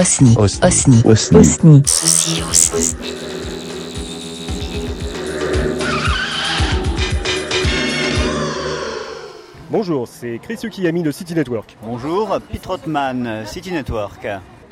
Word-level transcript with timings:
Osni. 0.00 0.34
Osni. 0.38 0.64
Osni. 0.64 1.02
Osni. 1.04 1.38
Osni. 1.38 1.82
Ceci 1.84 2.42
aussi. 2.48 2.96
Bonjour, 9.68 10.08
c'est 10.08 10.38
Chris 10.42 10.56
Yukiyami 10.62 11.02
de 11.02 11.10
City 11.10 11.34
Network. 11.34 11.76
Bonjour, 11.82 12.38
Pete 12.50 12.64
Rothman, 12.64 13.44
City 13.44 13.72
Network. 13.72 14.26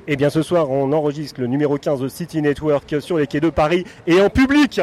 Et 0.06 0.16
bien 0.16 0.30
ce 0.30 0.41
soir, 0.41 0.70
on 0.70 0.91
enregistre 0.95 1.42
le 1.42 1.46
numéro 1.46 1.76
15 1.76 2.00
de 2.00 2.08
City 2.08 2.40
Network 2.40 2.96
sur 3.00 3.18
les 3.18 3.26
quais 3.26 3.40
de 3.40 3.50
Paris 3.50 3.84
et 4.06 4.22
en 4.22 4.30
public. 4.30 4.80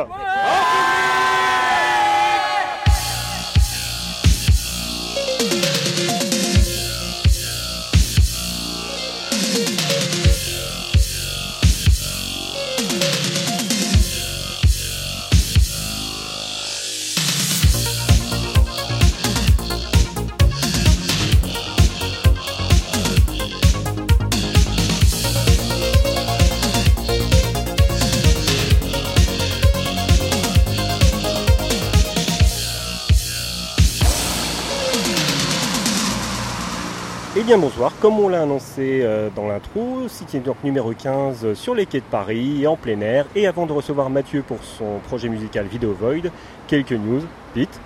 Eh 37.37 37.43
bien 37.43 37.57
bonsoir, 37.57 37.91
comme 37.99 38.17
on 38.17 38.29
l'a 38.29 38.43
annoncé 38.43 39.01
euh, 39.03 39.27
dans 39.35 39.45
l'intro, 39.45 40.07
City 40.07 40.37
Network 40.37 40.63
numéro 40.63 40.93
15 40.93 41.53
sur 41.53 41.75
les 41.75 41.85
quais 41.85 41.99
de 41.99 42.05
Paris, 42.05 42.65
en 42.65 42.77
plein 42.77 43.01
air. 43.01 43.25
Et 43.35 43.45
avant 43.45 43.65
de 43.65 43.73
recevoir 43.73 44.09
Mathieu 44.09 44.41
pour 44.41 44.63
son 44.63 44.99
projet 45.05 45.27
musical 45.27 45.65
Video 45.65 45.91
Void, 45.91 46.31
quelques 46.67 46.93
news. 46.93 47.23
Pete 47.53 47.81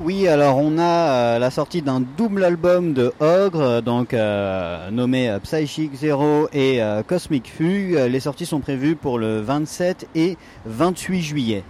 Oui, 0.00 0.26
alors 0.28 0.56
on 0.56 0.78
a 0.78 0.82
euh, 0.82 1.38
la 1.38 1.50
sortie 1.50 1.82
d'un 1.82 2.00
double 2.00 2.42
album 2.42 2.94
de 2.94 3.12
Ogre, 3.20 3.60
euh, 3.60 3.80
donc 3.82 4.14
euh, 4.14 4.90
nommé 4.90 5.28
euh, 5.28 5.40
Psychic 5.40 5.94
Zero 5.94 6.48
et 6.54 6.82
euh, 6.82 7.02
Cosmic 7.02 7.52
Fugue. 7.52 7.98
Les 8.08 8.20
sorties 8.20 8.46
sont 8.46 8.60
prévues 8.60 8.96
pour 8.96 9.18
le 9.18 9.42
27 9.42 10.08
et 10.14 10.38
28 10.64 11.20
juillet. 11.20 11.64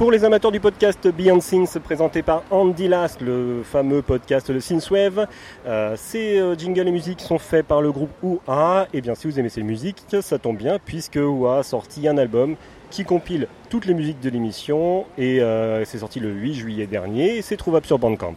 Pour 0.00 0.10
les 0.10 0.24
amateurs 0.24 0.50
du 0.50 0.60
podcast 0.60 1.06
Beyond 1.08 1.40
Things 1.40 1.78
présenté 1.78 2.22
par 2.22 2.42
Andy 2.50 2.88
Last, 2.88 3.20
le 3.20 3.62
fameux 3.62 4.00
podcast 4.00 4.50
de 4.50 4.58
Synthwave, 4.58 5.26
euh, 5.66 5.94
ces 5.98 6.38
euh, 6.38 6.56
jingles 6.56 6.88
et 6.88 6.90
musiques 6.90 7.20
sont 7.20 7.38
faits 7.38 7.66
par 7.66 7.82
le 7.82 7.92
groupe 7.92 8.08
OUA. 8.22 8.88
Et 8.94 9.02
bien 9.02 9.14
si 9.14 9.26
vous 9.26 9.38
aimez 9.38 9.50
ces 9.50 9.62
musiques, 9.62 10.02
ça 10.22 10.38
tombe 10.38 10.56
bien 10.56 10.78
puisque 10.82 11.16
OUA 11.16 11.58
a 11.58 11.62
sorti 11.62 12.08
un 12.08 12.16
album 12.16 12.56
qui 12.90 13.04
compile 13.04 13.46
toutes 13.68 13.84
les 13.84 13.92
musiques 13.92 14.20
de 14.20 14.30
l'émission 14.30 15.04
et 15.18 15.42
euh, 15.42 15.84
c'est 15.84 15.98
sorti 15.98 16.18
le 16.18 16.30
8 16.30 16.54
juillet 16.54 16.86
dernier 16.86 17.36
et 17.36 17.42
c'est 17.42 17.58
trouvable 17.58 17.84
sur 17.84 17.98
Bandcamp. 17.98 18.36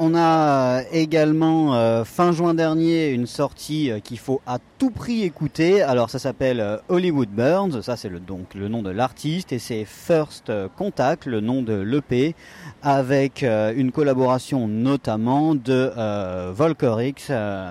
On 0.00 0.14
a 0.14 0.20
euh, 0.78 0.82
également 0.92 1.74
euh, 1.74 2.04
fin 2.04 2.30
juin 2.30 2.54
dernier 2.54 3.08
une 3.08 3.26
sortie 3.26 3.90
euh, 3.90 3.98
qu'il 3.98 4.20
faut 4.20 4.40
à 4.46 4.58
tout 4.78 4.90
prix 4.90 5.24
écouter. 5.24 5.82
Alors 5.82 6.08
ça 6.08 6.20
s'appelle 6.20 6.64
Hollywood 6.88 7.28
Burns, 7.28 7.82
ça 7.82 7.96
c'est 7.96 8.08
le, 8.08 8.20
donc 8.20 8.54
le 8.54 8.68
nom 8.68 8.82
de 8.82 8.90
l'artiste 8.90 9.52
et 9.52 9.58
c'est 9.58 9.84
First 9.84 10.52
Contact, 10.76 11.26
le 11.26 11.40
nom 11.40 11.62
de 11.62 11.72
l'EP, 11.72 12.36
avec 12.80 13.42
une 13.42 13.90
collaboration 13.90 14.68
notamment 14.68 15.56
de 15.56 15.90
euh, 15.96 16.52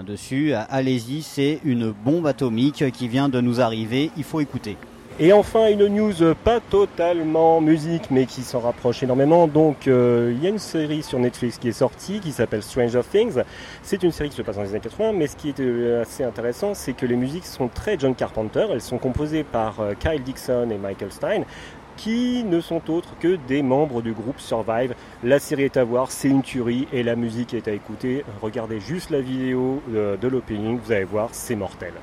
dessus. 0.06 0.54
Allez-y, 0.54 1.22
c'est 1.22 1.62
une 1.64 1.92
bombe 1.92 2.28
atomique 2.28 2.92
qui 2.92 3.08
vient 3.08 3.30
de 3.30 3.40
nous 3.40 3.62
arriver, 3.62 4.12
il 4.18 4.26
faut 4.26 4.42
écouter. 4.42 4.76
Et 5.20 5.34
enfin 5.34 5.68
une 5.72 5.88
news 5.88 6.36
pas 6.44 6.60
totalement 6.60 7.60
musique 7.60 8.12
mais 8.12 8.28
qui 8.28 8.44
s'en 8.44 8.60
rapproche 8.60 9.02
énormément. 9.02 9.48
Donc 9.48 9.88
euh, 9.88 10.32
il 10.36 10.44
y 10.44 10.46
a 10.46 10.50
une 10.52 10.60
série 10.60 11.02
sur 11.02 11.18
Netflix 11.18 11.58
qui 11.58 11.70
est 11.70 11.72
sortie 11.72 12.20
qui 12.20 12.32
s'appelle 12.32 12.62
Stranger 12.62 13.02
Things. 13.02 13.42
C'est 13.82 14.04
une 14.04 14.12
série 14.12 14.30
qui 14.30 14.36
se 14.36 14.44
passe 14.44 14.58
dans 14.58 14.62
les 14.62 14.70
années 14.70 14.80
80 14.80 15.14
mais 15.14 15.26
ce 15.26 15.36
qui 15.36 15.50
est 15.50 15.60
euh, 15.60 16.04
assez 16.04 16.24
intéressant 16.24 16.76
c'est 16.76 16.94
que 16.94 17.08
les 17.08 17.16
musiques 17.16 17.48
sont 17.48 17.68
très 17.68 17.98
John 17.98 18.14
Carpenter. 18.14 18.68
Elles 18.72 18.80
sont 18.80 19.00
composées 19.00 19.44
par 19.44 19.80
euh, 19.80 19.94
Kyle 20.00 20.22
Dixon 20.22 20.70
et 20.70 20.78
Michael 20.78 21.12
Stein 21.12 21.46
qui 21.96 22.44
ne 22.44 22.62
sont 22.62 22.88
autres 22.92 23.18
que 23.20 23.40
des 23.48 23.64
membres 23.64 24.04
du 24.04 24.12
groupe 24.12 24.40
Survive. 24.40 24.94
La 25.24 25.40
série 25.40 25.64
est 25.64 25.78
à 25.78 25.84
voir, 25.84 26.12
c'est 26.12 26.30
une 26.30 26.44
tuerie 26.44 26.88
et 26.94 27.02
la 27.02 27.16
musique 27.16 27.56
est 27.56 27.68
à 27.68 27.72
écouter. 27.72 28.24
Regardez 28.40 28.80
juste 28.80 29.10
la 29.10 29.22
vidéo 29.22 29.82
de 29.88 30.28
l'opening, 30.28 30.78
vous 30.78 30.92
allez 30.92 31.06
voir, 31.06 31.30
c'est 31.32 31.56
mortel. 31.56 31.94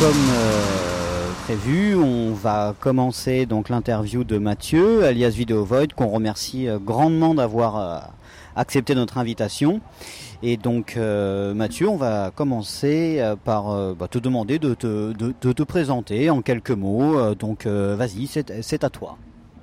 Comme 0.00 0.10
euh, 0.10 1.30
prévu, 1.44 1.94
on 1.94 2.32
va 2.32 2.74
commencer 2.80 3.46
donc 3.46 3.68
l'interview 3.68 4.24
de 4.24 4.38
Mathieu, 4.38 5.04
alias 5.04 5.30
Video 5.30 5.64
Void, 5.64 5.86
qu'on 5.94 6.08
remercie 6.08 6.68
euh, 6.68 6.78
grandement 6.80 7.32
d'avoir 7.32 7.76
euh, 7.76 7.98
accepté 8.56 8.96
notre 8.96 9.18
invitation. 9.18 9.80
Et 10.42 10.56
donc 10.56 10.96
Mathieu, 10.96 11.88
on 11.88 11.96
va 11.96 12.32
commencer 12.34 13.22
par 13.44 13.94
bah, 13.94 14.08
te 14.08 14.18
demander 14.18 14.58
de 14.58 14.74
te, 14.74 15.62
présenter 15.62 16.28
en 16.28 16.42
quelques 16.42 16.70
mots. 16.70 17.34
Donc 17.34 17.66
vas-y, 17.66 18.26
c'est 18.26 18.84
à 18.84 18.90
toi. 18.90 19.16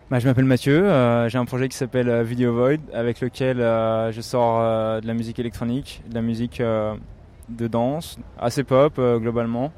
Bah, 0.09 0.17
je 0.17 0.27
m'appelle 0.27 0.45
Mathieu, 0.45 0.85
j'ai 1.27 1.37
un 1.37 1.45
projet 1.45 1.69
qui 1.69 1.77
s'appelle 1.77 2.23
Video 2.23 2.53
Void 2.53 2.79
avec 2.93 3.21
lequel 3.21 3.57
je 3.57 4.21
sors 4.21 5.01
de 5.01 5.05
la 5.05 5.13
musique 5.13 5.37
électronique, 5.37 6.01
de 6.09 6.15
la 6.15 6.23
musique 6.23 6.59
de 6.61 7.67
danse, 7.67 8.17
assez 8.39 8.63
pop 8.63 8.99
globalement. 9.19 9.71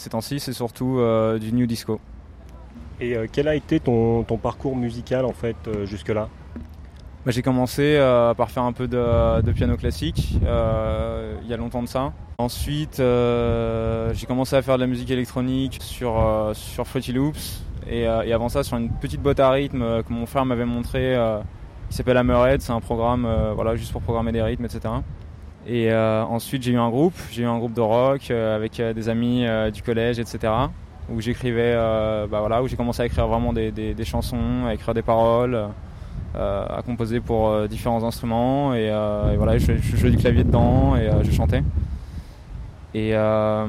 Ces 0.00 0.08
temps-ci, 0.08 0.40
c'est 0.40 0.54
surtout 0.54 0.98
euh, 0.98 1.38
du 1.38 1.52
new 1.52 1.66
disco. 1.66 2.00
Et 3.02 3.14
euh, 3.14 3.26
quel 3.30 3.48
a 3.48 3.54
été 3.54 3.80
ton, 3.80 4.22
ton 4.22 4.38
parcours 4.38 4.74
musical 4.74 5.26
en 5.26 5.34
fait 5.34 5.56
euh, 5.68 5.84
jusque-là? 5.84 6.30
Bah, 7.26 7.32
j'ai 7.32 7.42
commencé 7.42 7.96
euh, 7.98 8.32
par 8.32 8.50
faire 8.50 8.62
un 8.62 8.72
peu 8.72 8.88
de, 8.88 9.42
de 9.42 9.52
piano 9.52 9.76
classique 9.76 10.38
euh, 10.42 11.34
il 11.42 11.50
y 11.50 11.52
a 11.52 11.58
longtemps 11.58 11.82
de 11.82 11.86
ça. 11.86 12.14
Ensuite, 12.38 12.98
euh, 12.98 14.14
j'ai 14.14 14.24
commencé 14.24 14.56
à 14.56 14.62
faire 14.62 14.76
de 14.76 14.80
la 14.80 14.86
musique 14.86 15.10
électronique 15.10 15.76
sur, 15.82 16.14
sur 16.54 16.86
Fruity 16.86 17.12
Loops 17.12 17.62
et, 17.86 18.04
et 18.04 18.32
avant 18.32 18.48
ça 18.48 18.62
sur 18.62 18.78
une 18.78 18.88
petite 18.88 19.20
boîte 19.20 19.40
à 19.40 19.50
rythme 19.50 20.02
que 20.02 20.12
mon 20.14 20.24
frère 20.24 20.46
m'avait 20.46 20.64
montré 20.64 21.14
qui 21.90 21.96
s'appelle 21.98 22.16
Hammerhead. 22.16 22.62
C'est 22.62 22.72
un 22.72 22.80
programme 22.80 23.28
voilà, 23.54 23.76
juste 23.76 23.92
pour 23.92 24.00
programmer 24.00 24.32
des 24.32 24.40
rythmes, 24.40 24.64
etc. 24.64 24.94
Et 25.66 25.92
euh, 25.92 26.24
ensuite, 26.24 26.62
j'ai 26.62 26.72
eu 26.72 26.78
un 26.78 26.88
groupe, 26.88 27.14
j'ai 27.30 27.42
eu 27.42 27.46
un 27.46 27.58
groupe 27.58 27.74
de 27.74 27.80
rock 27.80 28.30
euh, 28.30 28.56
avec 28.56 28.80
euh, 28.80 28.92
des 28.92 29.08
amis 29.08 29.46
euh, 29.46 29.70
du 29.70 29.82
collège, 29.82 30.18
etc. 30.18 30.52
Où 31.10 31.20
j'écrivais, 31.20 31.74
euh, 31.76 32.26
bah 32.26 32.40
voilà, 32.40 32.62
où 32.62 32.68
j'ai 32.68 32.76
commencé 32.76 33.02
à 33.02 33.06
écrire 33.06 33.26
vraiment 33.26 33.52
des, 33.52 33.70
des, 33.70 33.94
des 33.94 34.04
chansons, 34.04 34.66
à 34.66 34.74
écrire 34.74 34.94
des 34.94 35.02
paroles 35.02 35.68
à 36.32 36.80
composer 36.86 37.18
pour 37.18 37.66
différents 37.66 38.04
instruments 38.04 38.72
et, 38.72 38.84
et 38.84 39.36
voilà 39.36 39.58
je, 39.58 39.72
je 39.78 39.96
jouais 39.96 40.10
du 40.12 40.16
clavier 40.16 40.44
dedans 40.44 40.94
et 40.94 41.10
je 41.24 41.30
chantais 41.32 41.64
et, 42.94 43.10
euh, 43.14 43.66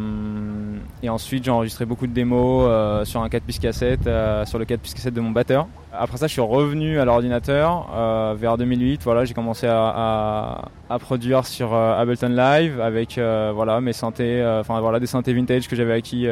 et 1.03 1.09
ensuite 1.09 1.43
j'ai 1.43 1.51
enregistré 1.51 1.85
beaucoup 1.85 2.07
de 2.07 2.13
démos 2.13 2.65
euh, 2.67 3.05
sur 3.05 3.21
un 3.21 3.29
4 3.29 3.43
pistes 3.43 3.61
cassette 3.61 4.05
euh, 4.07 4.45
sur 4.45 4.59
le 4.59 4.65
4 4.65 4.79
pistes 4.79 4.95
cassette 4.95 5.13
de 5.13 5.21
mon 5.21 5.31
batteur. 5.31 5.67
Après 5.93 6.17
ça 6.17 6.27
je 6.27 6.31
suis 6.31 6.41
revenu 6.41 6.99
à 6.99 7.05
l'ordinateur 7.05 7.89
euh, 7.93 8.35
vers 8.37 8.57
2008 8.57 9.01
voilà 9.03 9.25
j'ai 9.25 9.33
commencé 9.33 9.67
à, 9.67 10.69
produire 10.99 11.45
sur 11.45 11.73
Ableton 11.73 12.29
Live 12.29 12.79
avec 12.81 13.17
voilà 13.17 13.79
mes 13.81 13.93
synthés 13.93 14.43
enfin 14.59 14.79
voilà 14.81 14.99
des 14.99 15.07
synthés 15.07 15.33
vintage 15.33 15.67
que 15.67 15.75
j'avais 15.75 15.93
acquis 15.93 16.27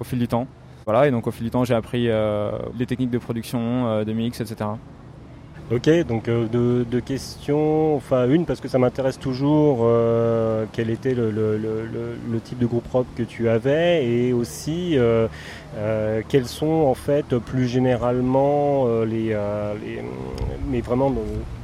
au 0.00 0.04
fil 0.04 0.18
du 0.18 0.28
temps. 0.28 0.46
Voilà 0.86 1.06
et 1.06 1.10
donc 1.10 1.26
au 1.26 1.30
fil 1.30 1.44
du 1.44 1.50
temps 1.50 1.64
j'ai 1.64 1.74
appris 1.74 2.08
les 2.78 2.86
techniques 2.86 3.10
de 3.10 3.18
production 3.18 4.04
de 4.04 4.12
mix 4.12 4.40
etc 4.40 4.70
Ok, 5.70 5.90
donc 6.06 6.28
euh, 6.28 6.84
deux, 6.84 7.00
questions. 7.02 7.94
Enfin, 7.94 8.26
une 8.26 8.46
parce 8.46 8.58
que 8.60 8.68
ça 8.68 8.78
m'intéresse 8.78 9.18
toujours. 9.18 9.80
euh, 9.82 10.64
quel 10.72 10.88
était 10.88 11.14
le, 11.14 11.30
type 12.42 12.58
de 12.58 12.66
groupe 12.66 12.90
rock 12.90 13.06
que 13.16 13.22
tu 13.22 13.50
avais 13.50 14.06
et 14.06 14.32
aussi 14.32 14.96
euh, 14.96 15.28
quels 16.28 16.46
sont 16.46 16.86
en 16.86 16.94
fait 16.94 17.36
plus 17.38 17.66
généralement 17.66 18.86
les, 19.04 19.36
mais 20.70 20.80
vraiment 20.80 21.12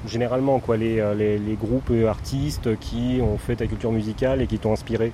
généralement 0.06 0.58
quoi 0.58 0.76
les, 0.76 1.02
les, 1.16 1.54
groupes 1.54 1.92
artistes 2.06 2.78
qui 2.80 3.20
ont 3.22 3.38
fait 3.38 3.56
ta 3.56 3.66
culture 3.66 3.92
musicale 3.92 4.42
et 4.42 4.46
qui 4.46 4.58
t'ont 4.58 4.72
inspiré? 4.72 5.12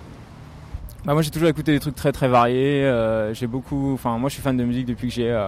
Bah, 1.05 1.12
moi 1.12 1.23
j'ai 1.23 1.31
toujours 1.31 1.49
écouté 1.49 1.73
des 1.73 1.81
trucs 1.81 1.94
très 1.94 2.11
très 2.11 2.26
variés. 2.26 2.91
j'ai 3.35 3.47
beaucoup, 3.47 3.93
enfin 3.94 4.19
moi 4.19 4.29
je 4.29 4.35
suis 4.35 4.43
fan 4.43 4.56
de 4.56 4.65
musique 4.65 4.87
depuis 4.87 5.09
que 5.09 5.15
j'ai 5.15 5.31
euh, 5.31 5.47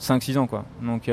5-6 0.00 0.38
ans 0.38 0.46
quoi. 0.46 0.64
Donc 0.80 1.10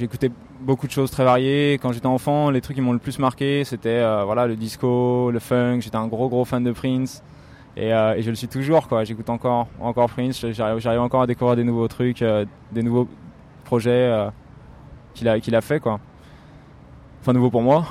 écouté 0.00 0.30
beaucoup 0.64 0.86
de 0.86 0.92
choses 0.92 1.10
très 1.10 1.24
variées. 1.24 1.78
Quand 1.80 1.92
j'étais 1.92 2.06
enfant, 2.06 2.50
les 2.50 2.60
trucs 2.60 2.76
qui 2.76 2.82
m'ont 2.82 2.92
le 2.92 2.98
plus 2.98 3.18
marqué, 3.18 3.64
c'était 3.64 3.88
euh, 3.90 4.24
voilà 4.24 4.46
le 4.46 4.56
disco, 4.56 5.30
le 5.30 5.38
funk. 5.38 5.80
J'étais 5.80 5.96
un 5.96 6.08
gros 6.08 6.28
gros 6.28 6.44
fan 6.44 6.64
de 6.64 6.72
Prince. 6.72 7.22
Et, 7.76 7.92
euh, 7.92 8.14
et 8.14 8.22
je 8.22 8.30
le 8.30 8.36
suis 8.36 8.48
toujours 8.48 8.88
quoi. 8.88 9.04
J'écoute 9.04 9.28
encore 9.30 9.68
encore 9.80 10.08
Prince. 10.08 10.44
J'arrive 10.52 11.00
encore 11.00 11.22
à 11.22 11.26
découvrir 11.26 11.56
des 11.56 11.64
nouveaux 11.64 11.88
trucs, 11.88 12.22
euh, 12.22 12.44
des 12.72 12.82
nouveaux 12.82 13.08
projets 13.64 13.90
euh, 13.90 14.30
qu'il 15.14 15.28
a 15.28 15.40
qu'il 15.40 15.54
a 15.54 15.60
fait 15.60 15.80
quoi. 15.80 16.00
Enfin 17.20 17.32
nouveau 17.32 17.50
pour 17.50 17.62
moi. 17.62 17.86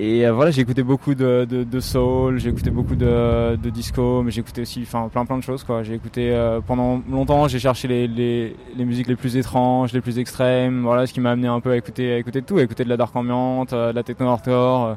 Et 0.00 0.24
euh, 0.24 0.32
voilà, 0.32 0.52
j'ai 0.52 0.62
écouté 0.62 0.84
beaucoup 0.84 1.16
de, 1.16 1.44
de, 1.44 1.64
de 1.64 1.80
soul, 1.80 2.38
j'ai 2.38 2.50
écouté 2.50 2.70
beaucoup 2.70 2.94
de, 2.94 3.56
de 3.56 3.70
disco, 3.70 4.22
mais 4.22 4.30
j'ai 4.30 4.42
écouté 4.42 4.62
aussi 4.62 4.82
enfin, 4.82 5.08
plein 5.08 5.26
plein 5.26 5.36
de 5.38 5.42
choses. 5.42 5.64
quoi. 5.64 5.82
J'ai 5.82 5.94
écouté 5.94 6.30
euh, 6.32 6.60
pendant 6.60 7.02
longtemps, 7.10 7.48
j'ai 7.48 7.58
cherché 7.58 7.88
les, 7.88 8.06
les, 8.06 8.56
les, 8.76 8.84
musiques 8.84 9.08
les 9.08 9.16
plus 9.16 9.36
étranges, 9.36 9.92
les 9.92 10.00
plus 10.00 10.20
extrêmes, 10.20 10.82
voilà, 10.82 11.04
ce 11.08 11.12
qui 11.12 11.20
m'a 11.20 11.32
amené 11.32 11.48
un 11.48 11.58
peu 11.58 11.72
à 11.72 11.76
écouter, 11.76 12.12
à 12.12 12.18
écouter 12.18 12.42
de 12.42 12.46
tout, 12.46 12.58
à 12.58 12.62
écouter 12.62 12.84
de 12.84 12.88
la 12.88 12.96
dark 12.96 13.14
ambiante, 13.16 13.74
de 13.74 13.92
la 13.92 14.02
techno 14.04 14.28
hardcore, 14.28 14.96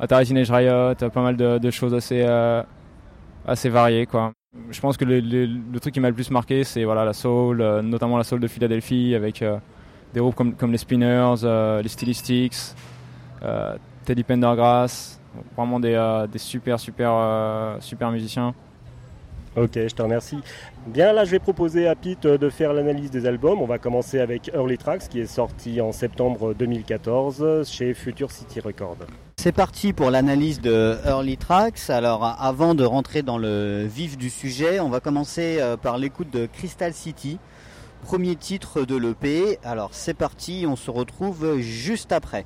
Atari 0.00 0.26
Teenage 0.26 0.50
Riot, 0.50 0.94
pas 0.94 1.22
mal 1.22 1.36
de, 1.38 1.70
choses 1.70 1.94
assez, 1.94 2.22
assez 3.46 3.70
variées. 3.70 4.04
quoi. 4.04 4.32
Je 4.70 4.80
pense 4.80 4.98
que 4.98 5.06
le, 5.06 5.20
le, 5.20 5.80
truc 5.80 5.94
qui 5.94 6.00
m'a 6.00 6.08
le 6.10 6.14
plus 6.14 6.30
marqué, 6.30 6.62
c'est 6.62 6.84
voilà, 6.84 7.06
la 7.06 7.14
soul, 7.14 7.62
notamment 7.82 8.18
la 8.18 8.24
soul 8.24 8.40
de 8.40 8.48
Philadelphie, 8.48 9.14
avec 9.14 9.42
des 10.12 10.20
groupes 10.20 10.34
comme, 10.34 10.52
comme 10.54 10.72
les 10.72 10.78
Spinners, 10.78 11.36
les 11.82 11.88
Stylistics. 11.88 12.74
Teddy 14.06 14.22
Pendergrass, 14.22 15.20
vraiment 15.56 15.80
des, 15.80 15.94
euh, 15.94 16.28
des 16.28 16.38
super, 16.38 16.78
super, 16.78 17.10
euh, 17.12 17.76
super 17.80 18.12
musiciens. 18.12 18.54
Ok, 19.56 19.72
je 19.74 19.94
te 19.94 20.02
remercie. 20.02 20.38
Bien, 20.86 21.12
là, 21.12 21.24
je 21.24 21.32
vais 21.32 21.38
proposer 21.38 21.88
à 21.88 21.96
Pete 21.96 22.26
de 22.26 22.48
faire 22.50 22.72
l'analyse 22.72 23.10
des 23.10 23.26
albums. 23.26 23.60
On 23.60 23.66
va 23.66 23.78
commencer 23.78 24.20
avec 24.20 24.50
Early 24.54 24.78
Tracks, 24.78 25.08
qui 25.08 25.18
est 25.18 25.26
sorti 25.26 25.80
en 25.80 25.92
septembre 25.92 26.54
2014 26.54 27.68
chez 27.68 27.94
Future 27.94 28.30
City 28.30 28.60
Records. 28.60 28.98
C'est 29.38 29.52
parti 29.52 29.92
pour 29.92 30.10
l'analyse 30.10 30.60
de 30.60 30.96
Early 31.04 31.36
Tracks. 31.36 31.88
Alors, 31.88 32.36
avant 32.38 32.74
de 32.74 32.84
rentrer 32.84 33.22
dans 33.22 33.38
le 33.38 33.86
vif 33.86 34.16
du 34.16 34.30
sujet, 34.30 34.78
on 34.78 34.90
va 34.90 35.00
commencer 35.00 35.56
euh, 35.58 35.76
par 35.76 35.98
l'écoute 35.98 36.30
de 36.30 36.46
Crystal 36.46 36.92
City, 36.92 37.38
premier 38.02 38.36
titre 38.36 38.84
de 38.84 38.94
l'EP. 38.94 39.58
Alors, 39.64 39.88
c'est 39.92 40.14
parti, 40.14 40.64
on 40.68 40.76
se 40.76 40.90
retrouve 40.92 41.58
juste 41.58 42.12
après. 42.12 42.44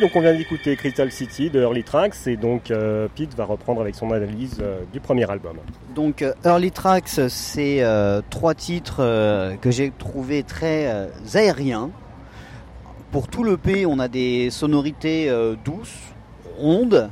Donc 0.00 0.16
on 0.16 0.20
vient 0.20 0.34
d'écouter 0.34 0.76
Crystal 0.76 1.12
City 1.12 1.50
de 1.50 1.60
Early 1.60 1.84
Tracks 1.84 2.26
et 2.26 2.36
donc 2.36 2.70
euh, 2.70 3.06
Pete 3.14 3.34
va 3.34 3.44
reprendre 3.44 3.82
avec 3.82 3.94
son 3.94 4.10
analyse 4.12 4.56
euh, 4.60 4.80
du 4.92 4.98
premier 4.98 5.30
album. 5.30 5.58
Donc 5.94 6.22
euh, 6.22 6.32
Early 6.44 6.70
Tracks, 6.70 7.20
c'est 7.28 7.84
trois 8.30 8.54
titres 8.54 9.56
que 9.60 9.70
j'ai 9.70 9.92
trouvé 9.96 10.42
très 10.42 11.08
aériens. 11.34 11.90
Pour 13.12 13.28
tout 13.28 13.44
le 13.44 13.56
P, 13.56 13.86
on 13.86 13.98
a 13.98 14.08
des 14.08 14.50
sonorités 14.50 15.30
douces, 15.64 15.98
rondes, 16.58 17.10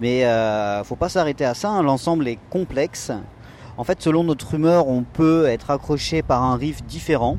mais 0.00 0.24
faut 0.84 0.96
pas 0.96 1.08
s'arrêter 1.08 1.44
à 1.44 1.54
ça. 1.54 1.70
Hein. 1.70 1.82
L'ensemble 1.82 2.28
est 2.28 2.38
complexe. 2.50 3.10
En 3.76 3.84
fait, 3.84 4.02
selon 4.02 4.24
notre 4.24 4.54
humeur, 4.54 4.88
on 4.88 5.02
peut 5.02 5.46
être 5.46 5.70
accroché 5.70 6.22
par 6.22 6.42
un 6.42 6.56
riff 6.56 6.84
différent. 6.84 7.38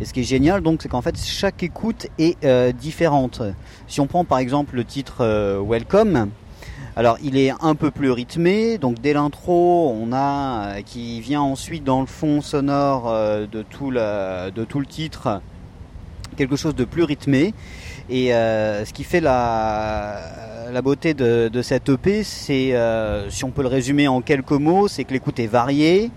Et 0.00 0.04
ce 0.04 0.12
qui 0.12 0.20
est 0.20 0.24
génial, 0.24 0.60
donc, 0.60 0.80
c'est 0.82 0.88
qu'en 0.88 1.02
fait, 1.02 1.18
chaque 1.18 1.62
écoute 1.62 2.06
est 2.18 2.42
euh, 2.44 2.70
différente. 2.72 3.42
Si 3.88 4.00
on 4.00 4.06
prend 4.06 4.24
par 4.24 4.38
exemple 4.38 4.76
le 4.76 4.84
titre 4.84 5.16
euh, 5.20 5.60
Welcome, 5.66 6.30
alors 6.94 7.16
il 7.22 7.36
est 7.36 7.52
un 7.60 7.74
peu 7.74 7.90
plus 7.90 8.10
rythmé, 8.10 8.78
donc 8.78 9.00
dès 9.00 9.12
l'intro, 9.12 9.92
on 10.00 10.12
a 10.12 10.76
euh, 10.78 10.82
qui 10.82 11.20
vient 11.20 11.40
ensuite 11.40 11.82
dans 11.82 12.00
le 12.00 12.06
fond 12.06 12.40
sonore 12.40 13.12
de, 13.12 13.62
tout 13.62 13.90
le, 13.90 14.50
de 14.50 14.64
tout 14.64 14.78
le 14.80 14.86
titre 14.86 15.40
quelque 16.36 16.54
chose 16.54 16.76
de 16.76 16.84
plus 16.84 17.02
rythmé. 17.02 17.52
Et 18.10 18.28
ce 18.28 18.92
qui 18.92 19.04
fait 19.04 19.20
la, 19.20 20.20
la 20.72 20.82
beauté 20.82 21.12
de, 21.12 21.50
de 21.52 21.62
cette 21.62 21.88
EP, 21.88 22.22
c'est, 22.22 22.74
si 23.28 23.44
on 23.44 23.50
peut 23.50 23.62
le 23.62 23.68
résumer 23.68 24.06
en 24.06 24.20
quelques 24.20 24.52
mots, 24.52 24.86
c'est 24.86 25.04
que 25.04 25.12
l'écoute 25.12 25.40
est 25.40 25.48
variée, 25.48 26.10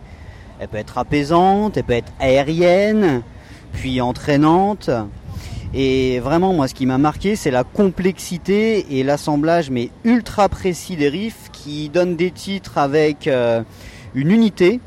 elle 0.59 0.67
peut 0.67 0.77
être 0.77 0.99
apaisante, 0.99 1.75
elle 1.75 1.83
peut 1.83 1.93
être 1.93 2.13
aérienne, 2.19 3.23
puis 3.73 4.01
entraînante. 4.01 4.89
Et 5.73 6.19
vraiment, 6.19 6.53
moi, 6.53 6.67
ce 6.67 6.73
qui 6.73 6.85
m'a 6.85 6.97
marqué, 6.97 7.35
c'est 7.35 7.51
la 7.51 7.63
complexité 7.63 8.97
et 8.97 9.03
l'assemblage, 9.03 9.69
mais 9.69 9.89
ultra 10.03 10.49
précis 10.49 10.97
des 10.97 11.07
riffs, 11.07 11.49
qui 11.53 11.89
donnent 11.89 12.17
des 12.17 12.31
titres 12.31 12.77
avec 12.77 13.27
euh, 13.27 13.61
une 14.13 14.31
unité. 14.31 14.81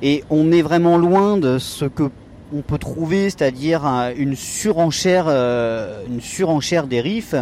Et 0.00 0.24
on 0.30 0.50
est 0.50 0.62
vraiment 0.62 0.96
loin 0.96 1.36
de 1.36 1.58
ce 1.58 1.84
que 1.84 2.10
on 2.56 2.62
peut 2.62 2.78
trouver, 2.78 3.30
c'est-à-dire 3.30 3.84
une 4.16 4.36
surenchère, 4.36 5.24
euh, 5.28 6.02
une 6.06 6.20
surenchère 6.20 6.86
des 6.86 7.00
riffs. 7.00 7.34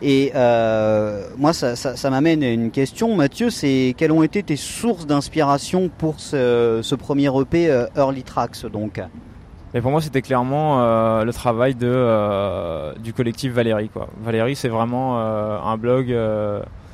Et 0.00 0.32
euh, 0.34 1.28
moi, 1.36 1.52
ça, 1.52 1.76
ça, 1.76 2.10
m'amène 2.10 2.42
à 2.42 2.48
une 2.48 2.70
question, 2.70 3.14
Mathieu, 3.16 3.50
c'est 3.50 3.94
quelles 3.98 4.12
ont 4.12 4.22
été 4.22 4.42
tes 4.42 4.56
sources 4.56 5.06
d'inspiration 5.06 5.90
pour 5.98 6.20
ce, 6.20 6.80
ce, 6.82 6.94
premier 6.94 7.28
EP 7.38 7.86
Early 7.96 8.22
Tracks, 8.22 8.64
donc? 8.72 8.98
Et 9.76 9.82
pour 9.82 9.90
moi, 9.90 10.00
c'était 10.00 10.22
clairement 10.22 10.80
euh, 10.80 11.22
le 11.22 11.32
travail 11.34 11.74
de, 11.74 11.86
euh, 11.86 12.94
du 12.94 13.12
collectif 13.12 13.52
Valérie. 13.52 13.90
Valérie, 14.22 14.56
c'est 14.56 14.70
vraiment 14.70 15.18
euh, 15.18 15.58
un 15.62 15.76
blog. 15.76 16.06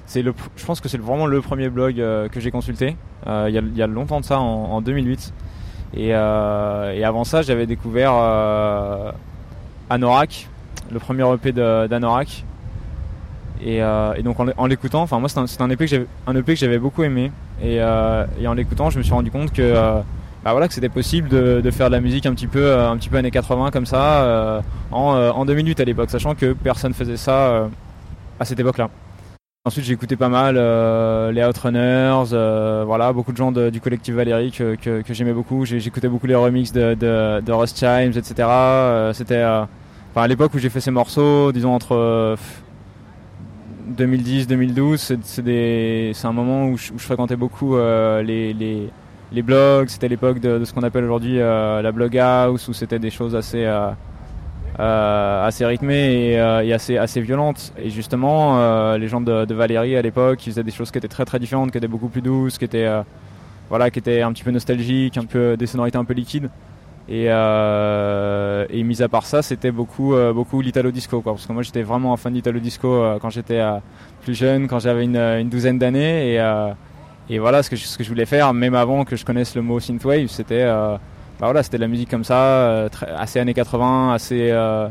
c'est 0.07 0.21
le, 0.21 0.35
je 0.57 0.65
pense 0.65 0.81
que 0.81 0.89
c'est 0.89 0.99
vraiment 0.99 1.27
le 1.27 1.41
premier 1.41 1.69
blog 1.69 1.95
que 1.95 2.41
j'ai 2.41 2.51
consulté. 2.51 2.97
Il 3.25 3.73
y, 3.77 3.83
a 3.83 3.87
longtemps 3.87 4.19
de 4.19 4.25
ça, 4.25 4.41
en, 4.41 4.81
2008. 4.81 5.33
Et, 5.95 6.13
avant 6.13 7.23
ça, 7.23 7.43
j'avais 7.43 7.67
découvert 7.67 8.15
Anorak, 9.89 10.49
le 10.91 10.99
premier 10.99 11.25
EP 11.35 11.53
d'Anorak. 11.53 12.45
Et, 13.65 13.81
donc 14.25 14.41
en, 14.41 14.67
l'écoutant, 14.67 15.03
enfin 15.03 15.21
moi 15.21 15.29
c'est 15.29 15.39
un, 15.39 15.47
un, 15.61 15.71
EP 15.71 15.87
que 15.87 16.57
j'avais 16.57 16.79
beaucoup 16.81 17.05
aimé. 17.05 17.31
Et 17.63 17.81
en 17.81 18.55
l'écoutant, 18.55 18.91
je 18.91 18.99
me 18.99 19.05
suis 19.05 19.15
rendu 19.15 19.31
compte 19.31 19.53
que 19.53 20.03
bah 20.45 20.51
voilà 20.51 20.67
que 20.67 20.75
c'était 20.75 20.89
possible 20.89 21.29
de, 21.29 21.61
de, 21.61 21.71
faire 21.71 21.89
de 21.89 21.93
la 21.93 22.01
musique 22.01 22.27
un 22.27 22.35
petit 22.35 22.49
peu 22.49 22.65
euh, 22.65 22.91
un 22.91 22.97
petit 22.97 23.09
peu 23.09 23.17
années 23.17 23.31
80 23.31 23.71
comme 23.71 23.87
ça 23.87 24.23
euh, 24.23 24.61
en, 24.91 25.15
euh, 25.15 25.31
en 25.31 25.45
2008 25.45 25.79
à 25.81 25.85
l'époque 25.85 26.11
sachant 26.11 26.35
que 26.35 26.53
personne 26.53 26.95
faisait 26.95 27.17
ça 27.17 27.69
à 28.41 28.45
cette 28.45 28.59
époque 28.59 28.79
là 28.79 28.91
ensuite 29.65 29.85
j'ai 29.85 29.93
écouté 29.93 30.17
pas 30.17 30.29
mal 30.29 30.57
les 31.33 31.45
Outrunners 31.45 32.25
voilà 32.85 33.13
beaucoup 33.13 33.31
de 33.31 33.37
gens 33.37 33.53
du 33.53 33.81
collectif 33.81 34.15
Valérie 34.15 34.51
que, 34.51 34.75
que, 34.75 35.15
j'aimais 35.15 35.33
beaucoup. 35.33 35.65
J'écoutais 35.65 36.09
beaucoup 36.09 36.27
les 36.27 36.35
remixes 36.35 36.73
de, 36.73 36.95
de, 36.95 37.41
de 37.41 37.53
Ross 37.53 37.75
Chimes 37.77 38.13
etc 38.17 38.49
c'était 39.13 39.45
enfin 39.45 40.23
à 40.23 40.27
l'époque 40.27 40.53
où 40.55 40.59
j'ai 40.59 40.71
fait 40.71 40.81
ces 40.81 40.91
morceaux 40.91 41.53
disons 41.53 41.73
entre 41.73 42.37
2010 43.87 44.49
2012 44.49 45.17
c'est 45.23 46.27
un 46.27 46.33
moment 46.33 46.67
où 46.67 46.77
je, 46.77 46.91
fréquentais 46.97 47.37
beaucoup 47.37 47.77
les 47.77 48.91
les 49.33 49.43
blogs, 49.43 49.89
c'était 49.89 50.09
l'époque 50.09 50.41
de, 50.41 50.65
ce 50.65 50.73
qu'on 50.73 50.83
appelle 50.83 51.05
aujourd'hui 51.05 51.41
euh, 51.41 51.83
la 51.83 51.93
blog 51.93 52.17
house, 52.19 52.69
où 52.69 52.73
c'était 52.73 52.99
des 52.99 53.11
choses 53.11 53.35
assez, 53.35 53.65
euh, 53.65 53.91
euh, 54.79 55.47
assez 55.47 55.65
rythmées 55.65 56.33
et, 56.33 56.73
assez, 56.73 56.99
assez 56.99 57.21
violentes. 57.21 57.73
Et 57.83 57.91
justement, 57.91 58.95
les 58.97 59.09
gens 59.09 59.21
de, 59.21 59.55
Valérie 59.55 59.97
à 59.97 60.03
l'époque, 60.03 60.47
ils 60.47 60.51
faisaient 60.51 60.63
des 60.63 60.71
choses 60.71 60.91
qui 60.91 60.99
étaient 60.99 61.09
très 61.09 61.25
très 61.25 61.39
différentes, 61.39 61.73
qui 61.73 61.79
étaient 61.79 61.89
beaucoup 61.89 62.09
plus 62.09 62.23
douces, 62.23 62.59
qui 62.59 62.65
étaient, 62.65 62.89
voilà, 63.69 63.91
qui 63.91 63.99
étaient 63.99 64.23
un 64.23 64.33
petit 64.33 64.45
peu 64.45 64.51
nostalgiques, 64.51 65.17
un 65.17 65.25
peu 65.25 65.57
des 65.57 65.67
sonorités 65.67 65.99
un 65.99 66.05
peu 66.05 66.15
liquides. 66.15 66.51
Et, 67.09 67.25
mis 68.85 69.03
à 69.03 69.09
part 69.09 69.27
ça, 69.27 69.43
c'était 69.43 69.73
beaucoup, 69.73 70.15
beaucoup 70.35 70.61
l'italo 70.61 70.91
disco. 70.91 71.23
Parce 71.23 71.47
que 71.47 71.53
moi, 71.53 71.63
j'étais 71.63 71.83
vraiment 71.83 72.13
un 72.13 72.17
fan 72.19 72.35
d'italo 72.35 72.61
disco 72.61 73.03
quand 73.21 73.31
j'étais 73.31 73.63
plus 74.23 74.35
jeune, 74.35 74.69
quand 74.69 74.79
j'avais 74.79 75.05
une, 75.05 75.17
une, 75.17 75.49
douzaine 75.49 75.79
d'années. 75.79 76.39
Et 77.31 77.39
voilà 77.39 77.63
ce 77.63 77.71
que, 77.71 77.77
je, 77.77 78.09
voulais 78.09 78.27
faire, 78.27 78.53
même 78.53 78.75
avant 78.75 79.05
que 79.05 79.17
je 79.17 79.25
connaisse 79.25 79.55
le 79.55 79.63
mot 79.63 79.79
synthwave, 79.81 80.27
c'était 80.27 80.63
euh, 80.63 80.97
bah 81.41 81.47
voilà, 81.47 81.63
c'était 81.63 81.77
de 81.77 81.83
la 81.83 81.89
musique 81.89 82.11
comme 82.11 82.25
ça, 82.25 82.43
euh, 82.43 82.89
assez 83.17 83.39
années 83.39 83.55
80, 83.55 84.13
assez 84.13 84.51
euh, 84.51 84.89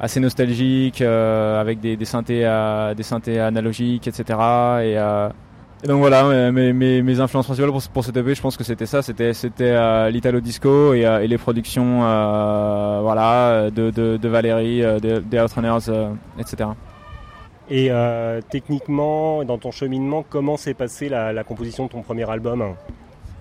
assez 0.00 0.20
nostalgique, 0.20 1.02
avec 1.02 1.80
des, 1.80 1.96
synthés 2.04 2.48
des 2.96 3.02
synthés 3.02 3.38
analogiques, 3.38 4.08
etc. 4.08 4.38
Et, 4.82 5.88
donc 5.88 5.98
voilà, 5.98 6.50
mes, 6.52 7.20
influences 7.20 7.46
principales 7.46 7.70
pour, 7.70 7.82
pour 7.88 8.04
cet 8.04 8.16
EP, 8.16 8.34
je 8.34 8.40
pense 8.40 8.56
que 8.56 8.64
c'était 8.64 8.86
ça, 8.86 9.02
c'était 9.02 10.10
l'italo 10.10 10.40
disco 10.40 10.94
et, 10.94 11.26
les 11.26 11.38
productions 11.38 11.98
voilà 13.02 13.70
de, 13.70 13.90
de, 13.90 14.16
de 14.16 14.28
Valérie, 14.28 14.82
des 15.00 15.40
Outrunners, 15.40 15.90
etc. 16.38 16.70
Et 17.70 17.88
euh, 17.90 18.40
techniquement, 18.50 19.44
dans 19.44 19.58
ton 19.58 19.70
cheminement, 19.70 20.24
comment 20.28 20.56
s'est 20.56 20.74
passée 20.74 21.08
la, 21.08 21.44
composition 21.44 21.86
de 21.86 21.90
ton 21.90 22.02
premier 22.02 22.28
album? 22.28 22.74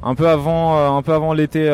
Un 0.03 0.15
peu 0.15 0.27
avant, 0.27 0.77
euh, 0.77 1.13
avant 1.13 1.33
l'été 1.33 1.65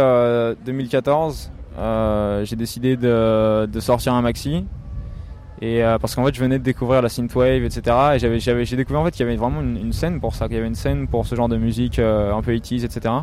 2014, 0.65 1.51
euh, 1.77 2.45
j'ai 2.45 2.55
décidé 2.55 2.97
de, 2.97 3.79
sortir 3.79 4.13
un 4.13 4.21
maxi. 4.21 4.65
Et 5.59 5.81
parce 5.99 6.13
qu'en 6.13 6.23
fait, 6.23 6.35
je 6.35 6.39
venais 6.39 6.59
de 6.59 6.63
découvrir 6.63 7.01
la 7.01 7.09
synthwave, 7.09 7.63
etc. 7.63 7.95
Et 8.15 8.19
j'avais, 8.19 8.65
j'ai 8.65 8.75
découvert 8.75 9.01
en 9.01 9.05
fait 9.05 9.11
qu'il 9.11 9.25
y 9.25 9.27
avait 9.27 9.37
vraiment 9.37 9.61
une, 9.61 9.91
scène 9.91 10.19
pour 10.19 10.35
ça, 10.35 10.47
qu'il 10.47 10.55
y 10.55 10.59
avait 10.59 10.67
une 10.67 10.75
scène 10.75 11.07
pour 11.07 11.25
ce 11.25 11.33
genre 11.33 11.49
de 11.49 11.57
musique 11.57 11.99
un 11.99 12.41
peu 12.41 12.53
80 12.53 12.85
etc. 12.85 13.15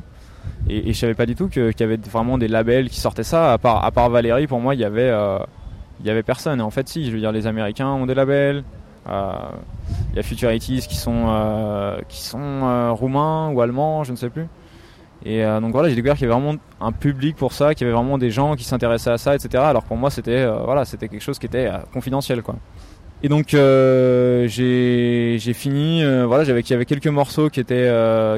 Et, 0.69 0.91
et 0.91 0.93
je 0.93 0.99
savais 0.99 1.15
pas 1.15 1.27
du 1.27 1.37
tout 1.37 1.49
qu'il 1.49 1.73
y 1.79 1.83
avait 1.83 1.97
vraiment 1.97 2.37
des 2.37 2.49
labels 2.49 2.91
qui 2.91 2.99
sortaient 2.99 3.23
ça. 3.23 3.53
À 3.53 3.59
part, 3.59 3.85
à 3.85 3.91
part 3.93 4.11
Valérie, 4.11 4.49
pour 4.49 4.59
moi, 4.59 4.75
il 4.75 4.81
y 4.81 4.85
avait, 4.85 5.13
il 6.01 6.07
y 6.07 6.11
avait 6.11 6.25
personne. 6.25 6.59
Et 6.59 6.63
en 6.63 6.71
fait, 6.71 6.89
si, 6.89 7.07
je 7.07 7.13
veux 7.13 7.21
dire, 7.21 7.31
les 7.31 7.47
Américains 7.47 7.89
ont 7.89 8.07
des 8.07 8.15
labels. 8.15 8.65
Euh, 9.09 9.33
il 10.11 10.17
y 10.17 10.19
a 10.19 10.23
Futurities 10.23 10.87
qui 10.89 10.97
sont, 10.97 11.25
euh, 11.29 11.99
qui 12.09 12.21
sont 12.21 12.39
euh, 12.41 12.93
roumains 12.93 13.51
ou 13.51 13.61
allemands, 13.61 14.05
je 14.05 14.13
ne 14.13 14.17
sais 14.17 14.31
plus. 14.31 14.47
Et 15.27 15.43
donc 15.43 15.73
voilà, 15.73 15.89
j'ai 15.89 15.95
découvert 15.95 16.17
qu'il 16.17 16.29
y 16.29 16.31
avait 16.31 16.39
vraiment 16.39 16.59
un 16.83 16.93
public 16.93 17.35
pour 17.37 17.55
ça, 17.55 17.75
qu'il 17.75 17.87
y 17.87 17.89
avait 17.89 17.97
vraiment 17.97 18.19
des 18.19 18.31
gens 18.31 18.57
qui 18.57 18.65
s'intéressaient 18.65 19.13
à 19.13 19.17
ça, 19.17 19.35
etc. 19.35 19.65
Alors 19.67 19.85
pour 19.85 19.97
moi, 19.97 20.11
c'était 20.11 20.47
voilà, 20.47 20.85
c'était 20.85 21.09
quelque 21.09 21.23
chose 21.23 21.39
qui 21.39 21.47
était 21.47 21.71
confidentiel, 21.95 22.43
quoi. 22.43 22.57
Et 23.25 23.29
donc 23.31 23.55
euh, 23.55 24.47
j'ai 24.49 25.55
fini, 25.55 26.05
euh, 26.05 26.27
voilà, 26.27 26.45
j'avais 26.45 26.63
avait 26.75 26.85
quelques 26.85 27.07
morceaux 27.07 27.49
qui 27.49 27.59
étaient 27.59 27.91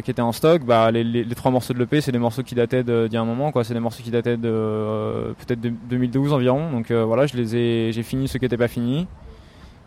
qui 0.04 0.12
étaient 0.12 0.22
en 0.22 0.30
stock. 0.30 0.62
Bah 0.64 0.92
les, 0.92 1.26
trois 1.34 1.50
morceaux 1.50 1.74
de 1.74 1.80
l'EP, 1.80 2.00
c'est 2.00 2.12
des 2.12 2.20
morceaux 2.20 2.44
qui 2.44 2.54
dataient 2.54 2.84
d'il 2.84 3.12
y 3.12 3.16
a 3.16 3.20
un 3.20 3.24
moment, 3.24 3.50
quoi. 3.50 3.64
C'est 3.64 3.74
des 3.74 3.80
morceaux 3.80 4.04
qui 4.04 4.12
dataient 4.12 4.36
de 4.36 5.34
peut-être 5.44 5.60
de 5.60 5.70
2012 5.90 6.32
environ. 6.32 6.70
Donc 6.70 6.92
voilà, 6.92 7.26
je 7.26 7.36
les 7.36 7.56
ai, 7.56 7.90
j'ai 7.92 8.04
fini 8.04 8.28
ceux 8.28 8.38
qui 8.38 8.44
n'étaient 8.44 8.56
pas 8.56 8.68
finis. 8.68 9.08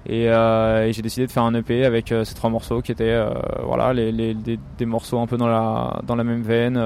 Euh, 0.07 0.85
et, 0.85 0.93
j'ai 0.93 1.01
décidé 1.01 1.27
de 1.27 1.31
faire 1.31 1.43
un 1.43 1.53
EP 1.53 1.83
avec 1.83 2.11
euh, 2.11 2.23
ces 2.23 2.33
trois 2.33 2.49
morceaux 2.49 2.81
qui 2.81 2.91
étaient 2.91 3.03
euh, 3.03 3.33
voilà 3.63 3.93
les, 3.93 4.33
des, 4.33 4.85
morceaux 4.85 5.19
un 5.19 5.27
peu 5.27 5.37
dans 5.37 5.47
la 5.47 5.99
dans 6.03 6.15
la 6.15 6.23
même 6.23 6.41
veine 6.41 6.81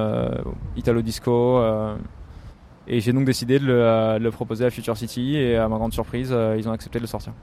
italo 0.75 1.01
disco 1.01 1.61
et 2.87 2.99
j'ai 2.99 3.13
donc 3.13 3.25
décidé 3.25 3.59
de 3.59 3.65
le, 3.65 4.31
proposer 4.31 4.65
à 4.65 4.71
Future 4.71 4.97
City 4.97 5.37
et 5.37 5.57
à 5.57 5.67
ma 5.67 5.77
grande 5.77 5.93
surprise 5.93 6.35
ils 6.57 6.67
ont 6.67 6.71
accepté 6.71 6.99
de 6.99 7.03
le 7.03 7.07
sortir 7.07 7.33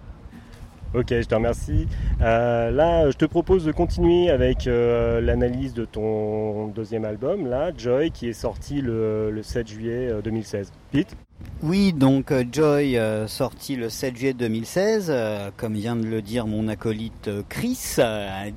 Ok, 0.94 1.06
je 1.10 1.22
te 1.22 1.34
remercie. 1.34 1.86
là, 2.20 3.10
je 3.10 3.16
te 3.16 3.24
propose 3.24 3.64
de 3.64 3.72
continuer 3.72 4.30
avec 4.30 4.64
l'analyse 4.66 5.72
de 5.72 5.84
ton 5.84 6.66
deuxième 6.68 7.04
album, 7.04 7.46
là, 7.46 7.70
Joy, 7.76 8.10
qui 8.10 8.28
est 8.28 8.32
sorti 8.32 8.80
le, 8.80 9.30
le 9.30 9.42
7 9.42 9.68
juillet 9.68 10.10
2016. 10.22 10.72
Pete? 10.90 11.16
Oui, 11.62 11.92
donc 11.92 12.32
euh, 12.32 12.44
Joy 12.50 12.96
euh, 12.96 13.26
sorti 13.26 13.76
le 13.76 13.90
7 13.90 14.16
juillet 14.16 14.32
2016, 14.32 15.08
euh, 15.10 15.50
comme 15.56 15.74
vient 15.74 15.96
de 15.96 16.06
le 16.06 16.22
dire 16.22 16.46
mon 16.46 16.68
acolyte 16.68 17.30
Chris, 17.48 17.96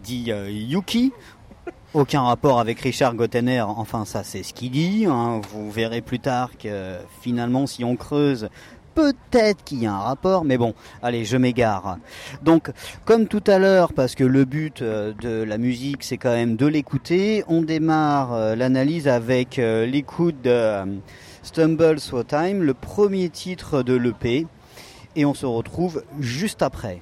dit 0.01 0.31
Yuki. 0.49 1.11
Aucun 1.93 2.21
rapport 2.23 2.59
avec 2.59 2.79
Richard 2.79 3.13
Gottener, 3.13 3.61
enfin 3.61 4.05
ça 4.05 4.23
c'est 4.23 4.41
ce 4.41 4.53
qu'il 4.53 4.71
dit. 4.71 5.05
Hein. 5.07 5.41
Vous 5.51 5.69
verrez 5.69 6.01
plus 6.01 6.19
tard 6.19 6.49
que 6.57 6.95
finalement 7.21 7.67
si 7.67 7.83
on 7.83 7.95
creuse, 7.95 8.49
peut-être 8.93 9.63
qu'il 9.63 9.81
y 9.81 9.85
a 9.85 9.93
un 9.93 9.99
rapport, 9.99 10.45
mais 10.45 10.57
bon, 10.57 10.73
allez, 11.01 11.25
je 11.25 11.37
m'égare. 11.37 11.97
Donc, 12.41 12.71
comme 13.05 13.27
tout 13.27 13.43
à 13.47 13.59
l'heure, 13.59 13.93
parce 13.93 14.15
que 14.15 14.23
le 14.23 14.45
but 14.45 14.81
euh, 14.81 15.13
de 15.21 15.43
la 15.43 15.57
musique, 15.57 16.03
c'est 16.03 16.17
quand 16.17 16.33
même 16.33 16.55
de 16.55 16.67
l'écouter, 16.67 17.43
on 17.47 17.61
démarre 17.61 18.33
euh, 18.33 18.55
l'analyse 18.55 19.07
avec 19.07 19.59
euh, 19.59 19.85
l'écoute 19.85 20.41
de 20.43 20.99
Stumble 21.43 21.99
So 21.99 22.23
Time, 22.23 22.63
le 22.63 22.73
premier 22.73 23.29
titre 23.29 23.83
de 23.83 23.95
l'EP, 23.95 24.47
et 25.15 25.25
on 25.25 25.33
se 25.33 25.45
retrouve 25.45 26.03
juste 26.19 26.61
après. 26.61 27.01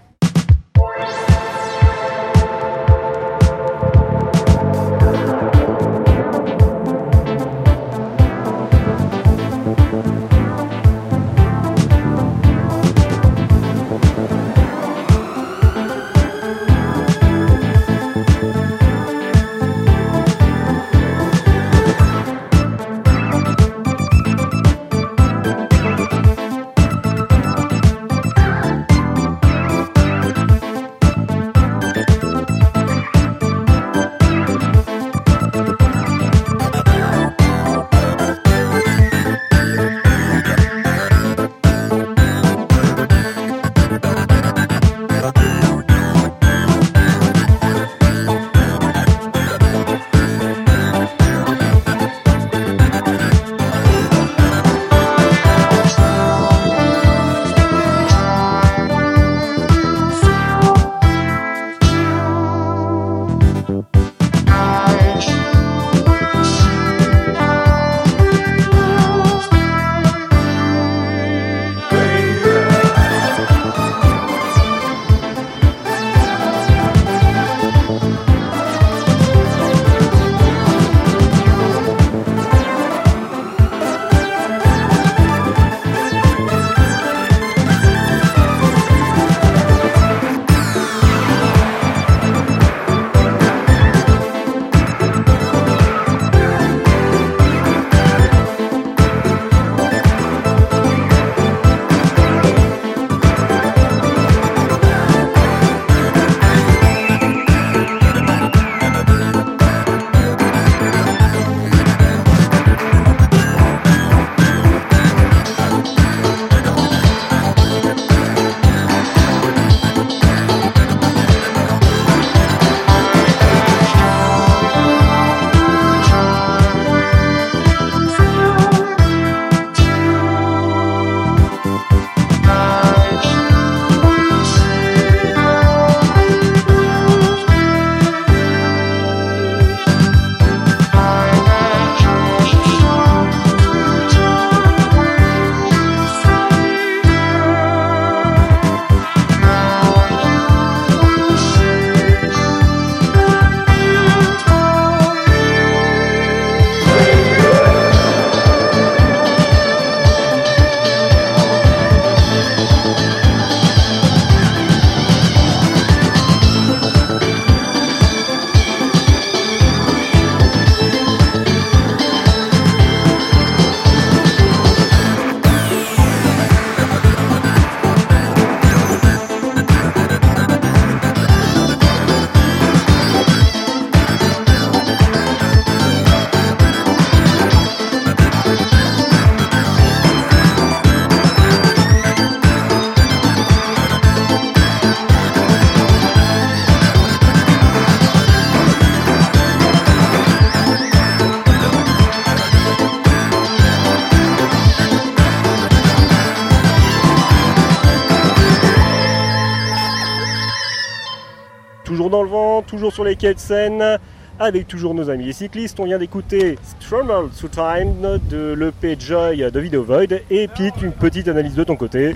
Toujours 212.81 212.94
sur 212.94 213.03
les 213.03 213.15
quais 213.15 213.35
de 213.35 213.39
Seine, 213.39 214.00
avec 214.39 214.67
toujours 214.67 214.96
nos 214.96 215.11
amis 215.11 215.25
les 215.25 215.33
cyclistes. 215.33 215.79
On 215.79 215.85
vient 215.85 216.00
d'écouter 216.00 216.57
Strumble 216.63 217.29
to 217.39 217.48
Time 217.48 218.17
de 218.27 218.53
l'EP 218.53 218.98
Joy 219.00 219.51
de 219.51 219.59
Video 219.59 219.83
Void. 219.83 220.20
Et 220.31 220.48
Pete, 220.48 220.81
une 220.81 220.91
petite 220.91 221.27
analyse 221.27 221.53
de 221.53 221.63
ton 221.63 221.75
côté. 221.75 222.15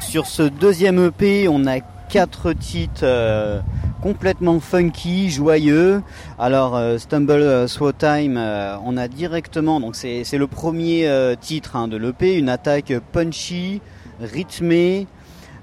Sur 0.00 0.26
ce 0.26 0.42
deuxième 0.42 1.06
EP, 1.06 1.46
on 1.46 1.68
a 1.68 1.78
quatre 2.08 2.52
titres 2.52 3.02
euh, 3.04 3.60
complètement 4.02 4.58
funky, 4.58 5.30
joyeux. 5.30 6.02
Alors 6.36 6.74
euh, 6.74 6.98
Stumble 6.98 7.34
euh, 7.34 7.68
Slow 7.68 7.92
Time, 7.92 8.36
on 8.84 8.96
a 8.96 9.06
directement, 9.06 9.78
donc 9.78 9.94
c'est 9.94 10.24
le 10.32 10.46
premier 10.48 11.08
titre 11.40 11.76
hein, 11.76 11.86
de 11.86 11.96
l'EP, 11.96 12.36
une 12.36 12.48
attaque 12.48 12.92
punchy, 13.12 13.80
rythmée, 14.20 15.06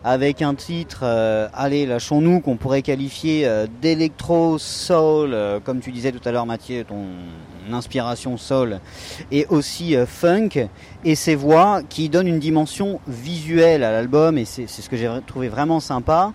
avec 0.04 0.42
un 0.42 0.56
titre, 0.56 1.02
euh, 1.04 1.50
allez, 1.54 1.86
lâchons-nous, 1.86 2.40
qu'on 2.40 2.56
pourrait 2.56 2.82
qualifier 2.82 3.46
euh, 3.46 3.68
d'électro 3.82 4.58
soul, 4.58 5.34
euh, 5.34 5.60
comme 5.60 5.82
tu 5.82 5.92
disais 5.92 6.12
tout 6.12 6.28
à 6.28 6.32
l'heure, 6.32 6.46
Mathieu, 6.46 6.86
ton 6.86 7.06
inspiration 7.72 8.38
soul, 8.38 8.80
et 9.32 9.46
aussi 9.50 9.96
funk, 10.08 10.70
et 11.04 11.16
ces 11.16 11.36
voix 11.36 11.82
qui 11.88 12.10
donnent 12.10 12.28
une 12.28 12.40
dimension 12.40 13.00
visuelle 13.08 13.84
à 13.84 13.92
l'album, 13.92 14.38
et 14.38 14.46
c'est 14.46 14.68
ce 14.68 14.90
que 14.90 14.98
j'ai 14.98 15.10
trouvé 15.28 15.50
vraiment 15.50 15.80
sympa. 15.80 16.32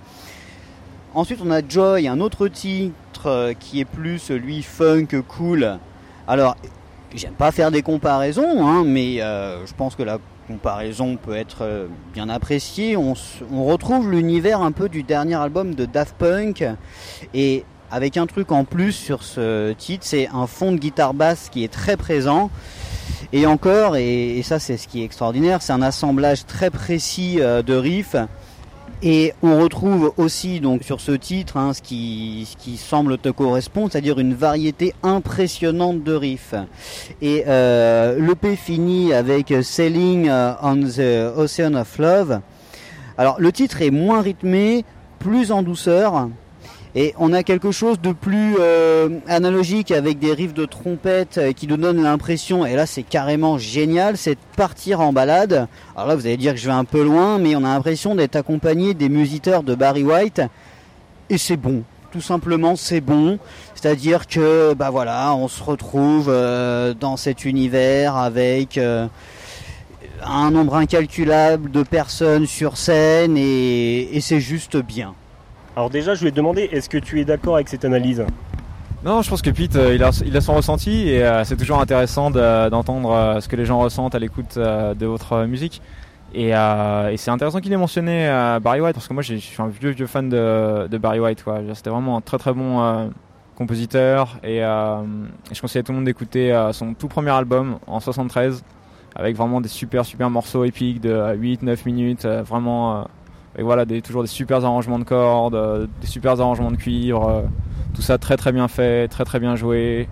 Ensuite, 1.14 1.40
on 1.44 1.50
a 1.50 1.60
Joy, 1.66 2.06
un 2.06 2.20
autre 2.20 2.46
titre 2.46 3.52
qui 3.58 3.80
est 3.80 3.84
plus 3.84 4.30
lui 4.30 4.62
funk 4.62 5.08
cool. 5.26 5.78
Alors, 6.28 6.56
j'aime 7.14 7.32
pas 7.34 7.50
faire 7.50 7.72
des 7.72 7.82
comparaisons, 7.82 8.64
hein, 8.64 8.84
mais 8.84 9.16
je 9.16 9.74
pense 9.76 9.96
que 9.96 10.04
la 10.04 10.18
comparaison 10.46 11.16
peut 11.16 11.34
être 11.34 11.62
euh, 11.62 11.86
bien 12.12 12.28
appréciée. 12.28 12.96
On, 12.96 13.14
retrouve 13.64 14.10
l'univers 14.10 14.62
un 14.62 14.72
peu 14.72 14.88
du 14.88 15.02
dernier 15.02 15.34
album 15.34 15.74
de 15.74 15.84
Daft 15.84 16.14
Punk. 16.16 16.64
Et 17.34 17.64
avec 17.90 18.16
un 18.16 18.26
truc 18.26 18.52
en 18.52 18.64
plus 18.64 18.92
sur 18.92 19.22
ce 19.22 19.72
titre, 19.72 20.04
c'est 20.06 20.28
un 20.32 20.46
fond 20.46 20.72
de 20.72 20.78
guitare 20.78 21.14
basse 21.14 21.48
qui 21.50 21.64
est 21.64 21.72
très 21.72 21.96
présent. 21.96 22.50
Et 23.32 23.46
encore, 23.46 23.96
et, 23.96 24.40
ça 24.44 24.58
c'est 24.58 24.76
ce 24.76 24.86
qui 24.88 25.02
est 25.02 25.04
extraordinaire, 25.04 25.62
c'est 25.62 25.72
un 25.72 25.82
assemblage 25.82 26.46
très 26.46 26.70
précis 26.70 27.36
de 27.36 27.74
riffs 27.74 28.16
et 29.06 29.34
on 29.42 29.60
retrouve 29.60 30.14
aussi 30.16 30.60
donc 30.60 30.82
sur 30.82 30.98
ce 31.00 31.12
titre 31.12 31.58
hein, 31.58 31.74
ce, 31.74 31.82
qui, 31.82 32.48
ce 32.50 32.56
qui 32.56 32.78
semble 32.78 33.18
te 33.18 33.28
correspondre, 33.28 33.92
c'est-à-dire 33.92 34.18
une 34.18 34.32
variété 34.32 34.94
impressionnante 35.02 36.02
de 36.02 36.14
riffs. 36.14 36.54
Et 37.20 37.44
euh, 37.46 38.18
l'EP 38.18 38.56
finit 38.56 39.12
avec 39.12 39.52
Sailing 39.62 40.30
on 40.62 40.76
the 40.76 41.36
Ocean 41.36 41.74
of 41.74 41.98
Love. 41.98 42.40
Alors 43.18 43.36
le 43.38 43.52
titre 43.52 43.82
est 43.82 43.90
moins 43.90 44.22
rythmé, 44.22 44.86
plus 45.18 45.52
en 45.52 45.62
douceur, 45.62 46.30
et 46.96 47.14
on 47.18 47.32
a 47.32 47.42
quelque 47.42 47.72
chose 47.72 48.00
de 48.00 48.12
plus 48.12 48.54
euh, 48.60 49.18
analogique 49.26 49.90
avec 49.90 50.20
des 50.20 50.32
riffs 50.32 50.54
de 50.54 50.64
trompette 50.64 51.38
euh, 51.38 51.52
qui 51.52 51.66
nous 51.66 51.76
donnent 51.76 52.02
l'impression, 52.02 52.64
et 52.64 52.76
là 52.76 52.86
c'est 52.86 53.02
carrément 53.02 53.58
génial, 53.58 54.16
c'est 54.16 54.34
de 54.34 54.56
partir 54.56 55.00
en 55.00 55.12
balade. 55.12 55.66
Alors 55.96 56.08
là 56.08 56.14
vous 56.14 56.26
allez 56.26 56.36
dire 56.36 56.52
que 56.52 56.60
je 56.60 56.66
vais 56.66 56.72
un 56.72 56.84
peu 56.84 57.02
loin, 57.02 57.38
mais 57.38 57.56
on 57.56 57.64
a 57.64 57.74
l'impression 57.74 58.14
d'être 58.14 58.36
accompagné 58.36 58.94
des 58.94 59.08
musiteurs 59.08 59.64
de 59.64 59.74
Barry 59.74 60.04
White, 60.04 60.42
et 61.30 61.38
c'est 61.38 61.56
bon. 61.56 61.82
Tout 62.12 62.20
simplement, 62.20 62.76
c'est 62.76 63.00
bon. 63.00 63.40
C'est-à-dire 63.74 64.28
que, 64.28 64.72
bah 64.74 64.90
voilà, 64.90 65.34
on 65.34 65.48
se 65.48 65.60
retrouve 65.60 66.28
euh, 66.28 66.94
dans 66.94 67.16
cet 67.16 67.44
univers 67.44 68.16
avec 68.16 68.78
un 68.78 70.50
nombre 70.52 70.76
incalculable 70.76 71.72
de 71.72 71.82
personnes 71.82 72.46
sur 72.46 72.76
scène 72.76 73.36
et 73.36 74.16
c'est 74.20 74.38
juste 74.38 74.76
bien. 74.76 75.16
Alors 75.76 75.90
déjà, 75.90 76.14
je 76.14 76.20
voulais 76.20 76.30
te 76.30 76.36
demander, 76.36 76.68
est-ce 76.70 76.88
que 76.88 76.98
tu 76.98 77.20
es 77.20 77.24
d'accord 77.24 77.56
avec 77.56 77.68
cette 77.68 77.84
analyse 77.84 78.24
non, 79.04 79.20
je 79.20 79.28
pense 79.28 79.42
que 79.42 79.50
Pete, 79.50 79.76
euh, 79.76 79.94
il 79.94 80.02
a, 80.36 80.40
son 80.40 80.54
ressenti 80.54 81.10
et 81.10 81.22
euh, 81.22 81.44
c'est 81.44 81.58
toujours 81.58 81.78
intéressant 81.78 82.30
d'entendre 82.30 83.10
euh, 83.10 83.40
ce 83.40 83.48
que 83.48 83.56
les 83.56 83.66
gens 83.66 83.78
ressentent 83.78 84.14
à 84.14 84.18
l'écoute 84.18 84.56
de 84.56 85.04
votre 85.04 85.44
musique. 85.44 85.82
Et, 86.32 86.52
c'est 87.16 87.30
intéressant 87.30 87.60
qu'il 87.60 87.70
ait 87.74 87.76
mentionné 87.76 88.26
Barry 88.62 88.80
White 88.80 88.94
parce 88.94 89.06
que 89.06 89.12
moi, 89.12 89.22
je 89.22 89.34
suis 89.34 89.62
un 89.62 89.68
vieux 89.68 89.90
vieux 89.90 90.06
fan 90.06 90.30
de, 90.30 90.98
Barry 90.98 91.20
White. 91.20 91.44
C'était 91.74 91.90
vraiment 91.90 92.16
un 92.16 92.22
très 92.22 92.38
très 92.38 92.54
bon 92.54 93.12
compositeur 93.56 94.38
et, 94.42 94.60
je 94.60 95.60
conseille 95.60 95.80
à 95.80 95.82
tout 95.82 95.92
le 95.92 95.96
monde 95.96 96.06
d'écouter 96.06 96.58
son 96.72 96.94
tout 96.94 97.08
premier 97.08 97.30
album 97.30 97.78
en 97.86 98.00
73 98.00 98.64
avec 99.14 99.36
vraiment 99.36 99.60
des 99.60 99.68
super 99.68 100.06
super 100.06 100.30
morceaux 100.30 100.64
épiques 100.64 101.02
de 101.02 101.14
8-9 101.14 101.78
minutes, 101.84 102.24
vraiment 102.24 103.06
et 103.56 103.62
voilà, 103.62 103.86
toujours 103.86 104.22
des 104.22 104.28
super 104.28 104.64
arrangements 104.64 104.98
de 104.98 105.04
cordes, 105.04 105.54
euh, 105.54 105.86
des 106.00 106.06
super 106.06 106.40
arrangements 106.40 106.70
de 106.70 106.76
cuivre, 106.76 107.28
euh, 107.28 107.42
tout 107.94 108.02
ça 108.02 108.18
très 108.18 108.36
très 108.36 108.52
bien 108.52 108.68
fait, 108.68 109.08
très 109.08 109.24
très 109.24 109.38
bien 109.38 109.54
joué. 109.54 110.08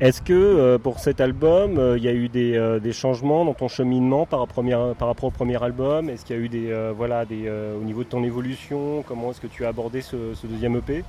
Est-ce 0.00 0.22
que 0.22 0.32
euh, 0.32 0.78
pour 0.78 0.98
cet 0.98 1.20
album, 1.20 1.80
il 1.96 2.02
y 2.02 2.08
a 2.08 2.12
eu 2.12 2.28
des, 2.28 2.92
changements 2.92 3.44
dans 3.44 3.54
ton 3.54 3.68
cheminement 3.68 4.26
par, 4.26 4.40
rapport 4.40 5.24
au 5.24 5.30
premier 5.30 5.62
album? 5.62 6.08
Est-ce 6.08 6.24
qu'il 6.24 6.36
y 6.36 6.38
a 6.38 6.42
eu 6.42 6.48
des, 6.48 6.92
voilà, 6.96 7.24
au 7.80 7.84
niveau 7.84 8.02
de 8.02 8.08
ton 8.08 8.24
évolution 8.24 9.04
Comment 9.06 9.30
est-ce 9.30 9.40
que 9.40 9.46
tu 9.46 9.64
as 9.64 9.68
abordé 9.68 10.00
ce 10.00 10.16
deuxième 10.46 10.76
EP 10.76 11.04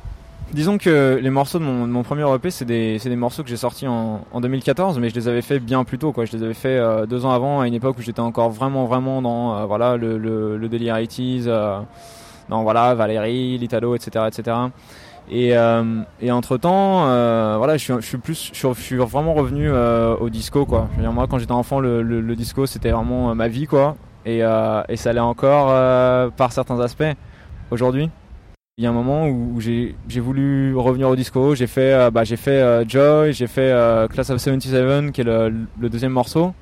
Disons 0.53 0.77
que 0.77 1.19
les 1.21 1.29
morceaux 1.31 1.57
de 1.59 1.63
mon, 1.63 2.03
premier 2.03 2.23
EP, 2.33 2.51
c'est 2.51 2.65
des, 2.65 2.99
des, 2.99 3.15
morceaux 3.15 3.43
que 3.43 3.49
j'ai 3.49 3.57
sortis 3.57 3.87
en, 3.87 4.21
en, 4.31 4.41
2014, 4.41 4.99
mais 4.99 5.09
je 5.09 5.15
les 5.15 5.27
avais 5.27 5.41
fait 5.41 5.59
bien 5.59 5.83
plus 5.83 5.97
tôt. 5.97 6.11
Quoi. 6.11 6.25
Je 6.25 6.37
les 6.37 6.43
avais 6.43 6.53
fait 6.53 6.77
euh, 6.77 7.05
deux 7.05 7.25
ans 7.25 7.31
avant, 7.31 7.61
à 7.61 7.67
une 7.67 7.73
époque 7.73 7.97
où 7.97 8.01
j'étais 8.01 8.19
encore 8.19 8.51
vraiment, 8.51 8.85
vraiment 8.85 9.21
dans 9.21 9.57
euh, 9.57 9.65
voilà, 9.65 9.97
le, 9.97 10.17
le, 10.17 10.57
le 10.57 10.69
délire 10.69 10.95
80 10.95 11.47
euh, 11.47 11.79
dans 12.47 12.63
voilà, 12.63 12.93
Valérie, 12.93 13.57
l'Italo, 13.57 13.95
etc. 13.95 14.25
etc. 14.27 14.57
Et, 15.31 15.53
et 16.21 16.31
entre 16.31 16.57
temps, 16.57 17.05
voilà, 17.57 17.77
je 17.77 17.99
suis, 18.01 18.17
plus, 18.19 18.51
je 18.53 18.95
vraiment 18.97 19.33
revenu 19.33 19.71
au 19.71 20.29
disco, 20.29 20.67
quoi. 20.67 20.87
Je 20.91 20.97
veux 20.97 21.01
dire, 21.01 21.11
moi, 21.11 21.25
quand 21.27 21.39
j'étais 21.39 21.51
enfant, 21.51 21.79
le, 21.79 22.03
le, 22.03 22.35
disco, 22.35 22.67
c'était 22.67 22.91
vraiment 22.91 23.33
ma 23.33 23.47
vie, 23.47 23.65
quoi. 23.65 23.95
Et, 24.27 24.41
et 24.41 24.95
ça 24.95 25.11
l'est 25.11 25.19
encore 25.19 25.69
par 26.33 26.51
certains 26.51 26.79
aspects 26.79 27.03
aujourd'hui. 27.71 28.11
Il 28.77 28.83
y 28.83 28.87
a 28.87 28.89
un 28.89 28.93
moment 28.93 29.29
où 29.29 29.61
j'ai 29.61 29.95
voulu 30.19 30.75
revenir 30.75 31.07
au 31.07 31.15
disco, 31.15 31.55
j'ai 31.55 31.65
fait, 31.65 31.93
euh, 31.93 32.11
bah, 32.11 32.25
fait 32.25 32.61
euh, 32.61 32.83
Joy, 32.85 33.31
j'ai 33.31 33.47
fait 33.47 33.71
euh, 33.71 34.09
Class 34.09 34.29
of 34.31 34.41
77 34.41 35.13
qui 35.13 35.21
est 35.21 35.23
le, 35.23 35.65
deuxième 35.79 36.11
morceau 36.11 36.53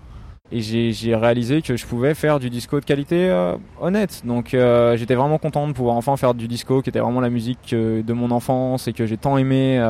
et 0.51 0.61
j'ai 0.61 1.15
réalisé 1.15 1.63
que 1.63 1.75
je 1.75 1.87
pouvais 1.87 2.13
faire 2.13 2.39
du 2.39 2.51
disco 2.51 2.79
de 2.79 2.85
qualité 2.85 3.33
honnête. 3.81 4.21
Donc 4.25 4.49
j'étais 4.51 5.15
vraiment 5.15 5.39
content 5.39 5.67
de 5.67 5.73
pouvoir 5.73 5.95
enfin 5.95 6.15
faire 6.15 6.35
du 6.35 6.47
disco 6.47 6.83
qui 6.83 6.91
était 6.91 6.99
vraiment 6.99 7.19
la 7.19 7.31
musique 7.31 7.73
de 7.73 8.13
mon 8.13 8.29
enfance 8.29 8.87
et 8.87 8.93
que 8.93 9.07
j'ai 9.07 9.17
tant 9.17 9.39
aimé 9.39 9.83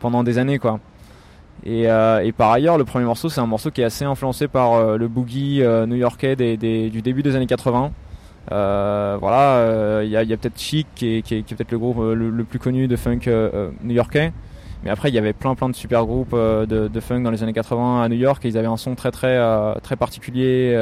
pendant 0.00 0.24
des 0.24 0.38
années 0.38 0.58
quoi. 0.58 0.80
Et, 1.66 1.82
et, 1.82 2.32
par 2.32 2.52
ailleurs, 2.52 2.78
le 2.78 2.84
premier 2.84 3.04
morceau, 3.04 3.28
c'est 3.28 3.42
un 3.42 3.46
morceau 3.46 3.70
qui 3.70 3.82
est 3.82 3.84
assez 3.84 4.06
influencé 4.06 4.48
par 4.48 4.96
le 4.96 5.08
boogie 5.08 5.62
new-yorkais 5.62 6.36
du 6.36 7.02
début 7.02 7.22
des 7.22 7.36
années 7.36 7.46
80. 7.46 7.92
Euh, 8.52 9.16
voilà, 9.20 10.02
il 10.04 10.14
euh, 10.14 10.24
y 10.24 10.32
a, 10.32 10.36
peut-être 10.36 10.58
Chic 10.58 10.86
qui 10.94 11.16
est, 11.16 11.22
qui 11.22 11.36
est, 11.36 11.42
peut-être 11.42 11.72
le 11.72 11.78
groupe 11.78 11.98
euh, 11.98 12.14
le, 12.14 12.44
plus 12.44 12.58
connu 12.58 12.88
de 12.88 12.96
funk 12.96 13.20
new-yorkais. 13.82 14.32
Mais 14.84 14.90
après, 14.90 15.08
il 15.08 15.14
y 15.14 15.18
avait 15.18 15.32
plein 15.32 15.54
plein 15.54 15.70
de 15.70 15.74
super 15.74 16.04
groupes 16.04 16.34
de, 16.34 16.88
de, 16.88 17.00
funk 17.00 17.20
dans 17.20 17.30
les 17.30 17.42
années 17.42 17.54
80 17.54 18.02
à 18.02 18.08
New 18.08 18.16
York 18.16 18.44
et 18.44 18.48
ils 18.48 18.58
avaient 18.58 18.66
un 18.66 18.76
son 18.76 18.94
très 18.94 19.10
très 19.10 19.38
très 19.82 19.96
particulier, 19.96 20.78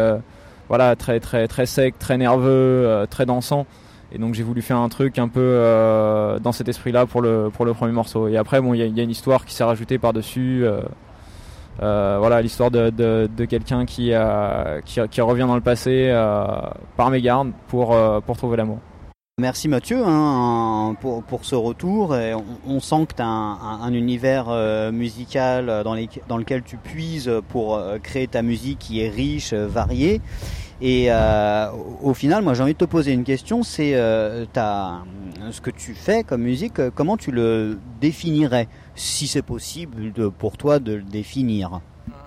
voilà, 0.68 0.96
très 0.96 1.20
très 1.20 1.46
très 1.46 1.66
sec, 1.66 1.98
très 1.98 2.18
nerveux, 2.18 3.06
très 3.10 3.26
dansant. 3.26 3.66
Et 4.14 4.18
donc 4.18 4.34
j'ai 4.34 4.42
voulu 4.42 4.60
faire 4.60 4.78
un 4.78 4.88
truc 4.88 5.20
un 5.20 5.28
peu 5.28 6.38
dans 6.42 6.50
cet 6.50 6.68
esprit-là 6.68 7.06
pour 7.06 7.22
le 7.22 7.50
pour 7.52 7.64
le 7.64 7.74
premier 7.74 7.92
morceau. 7.92 8.26
Et 8.26 8.36
après, 8.36 8.60
bon, 8.60 8.74
il 8.74 8.84
y, 8.84 8.90
y, 8.90 9.00
a 9.00 9.04
une 9.04 9.10
histoire 9.10 9.44
qui 9.44 9.54
s'est 9.54 9.64
rajoutée 9.64 9.98
par 9.98 10.12
dessus. 10.12 10.64
Euh, 11.80 12.16
voilà 12.18 12.42
l'histoire 12.42 12.70
de, 12.70 12.90
de, 12.90 13.44
quelqu'un 13.44 13.86
qui, 13.86 14.12
qui, 14.84 15.20
revient 15.20 15.46
dans 15.46 15.54
le 15.54 15.62
passé 15.62 16.08
euh, 16.10 16.46
par 16.96 17.10
mégarde 17.10 17.52
pour, 17.68 17.94
euh, 17.94 18.20
pour 18.20 18.36
trouver 18.36 18.56
l'amour. 18.56 18.78
Merci 19.40 19.66
Mathieu 19.66 20.02
hein, 20.04 20.94
pour, 21.00 21.22
pour, 21.22 21.44
ce 21.44 21.54
retour. 21.54 22.14
Et 22.16 22.34
on, 22.66 22.80
sent 22.80 23.06
que 23.08 23.14
tu 23.14 23.22
as 23.22 23.26
un, 23.26 23.92
univers 23.94 24.50
musical 24.92 25.82
dans, 25.84 25.94
les, 25.94 26.08
dans, 26.28 26.36
lequel 26.36 26.62
tu 26.62 26.76
puises 26.76 27.30
pour 27.48 27.80
créer 28.02 28.28
ta 28.28 28.42
musique 28.42 28.78
qui 28.78 29.00
est 29.00 29.08
riche, 29.08 29.54
variée. 29.54 30.20
Et 30.82 31.08
au 32.02 32.12
final, 32.12 32.44
moi 32.44 32.52
j'ai 32.52 32.62
envie 32.62 32.74
de 32.74 32.78
te 32.78 32.84
poser 32.84 33.12
une 33.12 33.24
question, 33.24 33.62
c'est 33.62 33.94
ce 35.50 35.60
que 35.60 35.70
tu 35.70 35.94
fais 35.94 36.22
comme 36.22 36.42
musique, 36.42 36.80
comment 36.94 37.16
tu 37.16 37.32
le 37.32 37.78
définirais 38.00 38.68
si 38.94 39.26
c'est 39.26 39.42
possible 39.42 40.12
pour 40.30 40.56
toi 40.56 40.78
de 40.78 40.94
le 40.94 41.02
définir? 41.02 41.80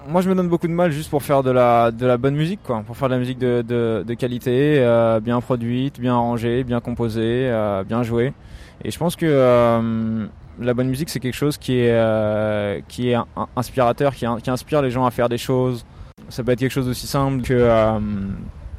Moi 0.08 0.22
je 0.22 0.30
me 0.30 0.36
donne 0.36 0.50
beaucoup 0.50 0.68
de 0.68 0.74
mal 0.74 0.92
juste 0.92 1.10
pour 1.10 1.24
faire 1.24 1.42
de 1.42 1.52
la, 1.52 1.92
de 1.92 2.06
la 2.06 2.18
bonne 2.18 2.36
musique 2.36 2.60
quoi, 2.64 2.84
pour 2.86 2.96
faire 2.96 3.10
de 3.10 3.14
la 3.14 3.20
musique 3.20 3.40
de, 3.40 3.62
de, 3.62 4.14
qualité, 4.14 4.78
euh, 4.80 5.20
bien 5.20 5.42
produite, 5.42 6.00
bien 6.00 6.14
arrangée, 6.14 6.64
bien 6.64 6.80
composée, 6.80 7.50
euh, 7.50 7.84
bien 7.84 8.04
jouée. 8.04 8.34
Et 8.84 8.92
je 8.92 9.00
pense 9.00 9.16
que 9.16 9.26
euh, 9.26 10.28
la 10.60 10.74
bonne 10.74 10.90
musique 10.90 11.10
c'est 11.10 11.20
quelque 11.20 11.36
chose 11.36 11.58
qui 11.58 11.80
est, 11.80 12.84
qui 12.88 13.10
est 13.10 13.18
inspirateur, 13.56 14.14
qui, 14.14 14.26
qui, 14.44 14.50
inspire 14.50 14.82
les 14.82 14.92
gens 14.92 15.06
à 15.06 15.12
faire 15.12 15.30
des 15.30 15.40
choses. 15.40 15.86
Ça 16.30 16.44
peut 16.44 16.52
être 16.52 16.60
quelque 16.60 16.72
chose 16.72 16.88
aussi 16.88 17.08
simple 17.08 17.42
que 17.42 17.54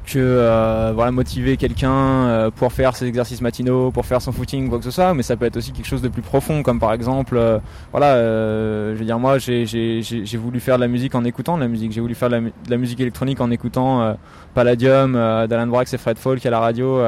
que 0.07 0.17
euh, 0.19 0.93
voilà 0.95 1.11
motiver 1.11 1.57
quelqu'un 1.57 1.91
euh, 1.91 2.49
pour 2.49 2.71
faire 2.71 2.95
ses 2.95 3.05
exercices 3.05 3.41
matinaux, 3.41 3.91
pour 3.91 4.05
faire 4.05 4.21
son 4.21 4.31
footing, 4.31 4.69
quoi 4.69 4.79
que 4.79 4.85
ce 4.85 4.91
soit, 4.91 5.13
mais 5.13 5.21
ça 5.21 5.35
peut 5.35 5.45
être 5.45 5.57
aussi 5.57 5.73
quelque 5.73 5.85
chose 5.85 6.01
de 6.01 6.07
plus 6.07 6.21
profond, 6.21 6.63
comme 6.63 6.79
par 6.79 6.93
exemple, 6.93 7.35
euh, 7.37 7.59
voilà, 7.91 8.15
je 8.15 8.97
veux 8.97 9.05
dire 9.05 9.19
moi 9.19 9.37
j'ai 9.37 10.37
voulu 10.37 10.59
faire 10.59 10.77
de 10.77 10.81
la 10.81 10.87
musique 10.87 11.13
en 11.13 11.25
écoutant 11.25 11.57
de 11.57 11.61
la 11.61 11.67
musique, 11.67 11.91
j'ai 11.91 12.01
voulu 12.01 12.15
faire 12.15 12.29
de 12.29 12.51
la, 12.69 12.77
musique 12.77 12.99
électronique 13.01 13.41
en 13.41 13.51
écoutant 13.51 14.15
Palladium 14.53 15.13
d'Alan 15.13 15.67
Brax 15.67 15.93
et 15.93 15.97
Fred 15.97 16.17
Folk 16.17 16.45
à 16.45 16.49
la 16.49 16.59
radio 16.59 16.99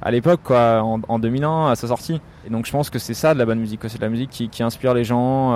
à 0.00 0.10
l'époque 0.12 0.40
quoi, 0.44 0.80
en, 0.82 1.00
en, 1.08 1.18
2001 1.18 1.72
à 1.72 1.74
sa 1.74 1.88
sortie. 1.88 2.20
Et 2.46 2.50
donc 2.50 2.66
je 2.66 2.70
pense 2.70 2.88
que 2.88 3.00
c'est 3.00 3.14
ça 3.14 3.34
de 3.34 3.38
la 3.38 3.46
bonne 3.46 3.58
musique, 3.58 3.80
c'est 3.88 3.98
de 3.98 4.02
la 4.02 4.10
musique 4.10 4.30
qui, 4.30 4.48
qui 4.48 4.62
inspire 4.62 4.94
les 4.94 5.04
gens 5.04 5.54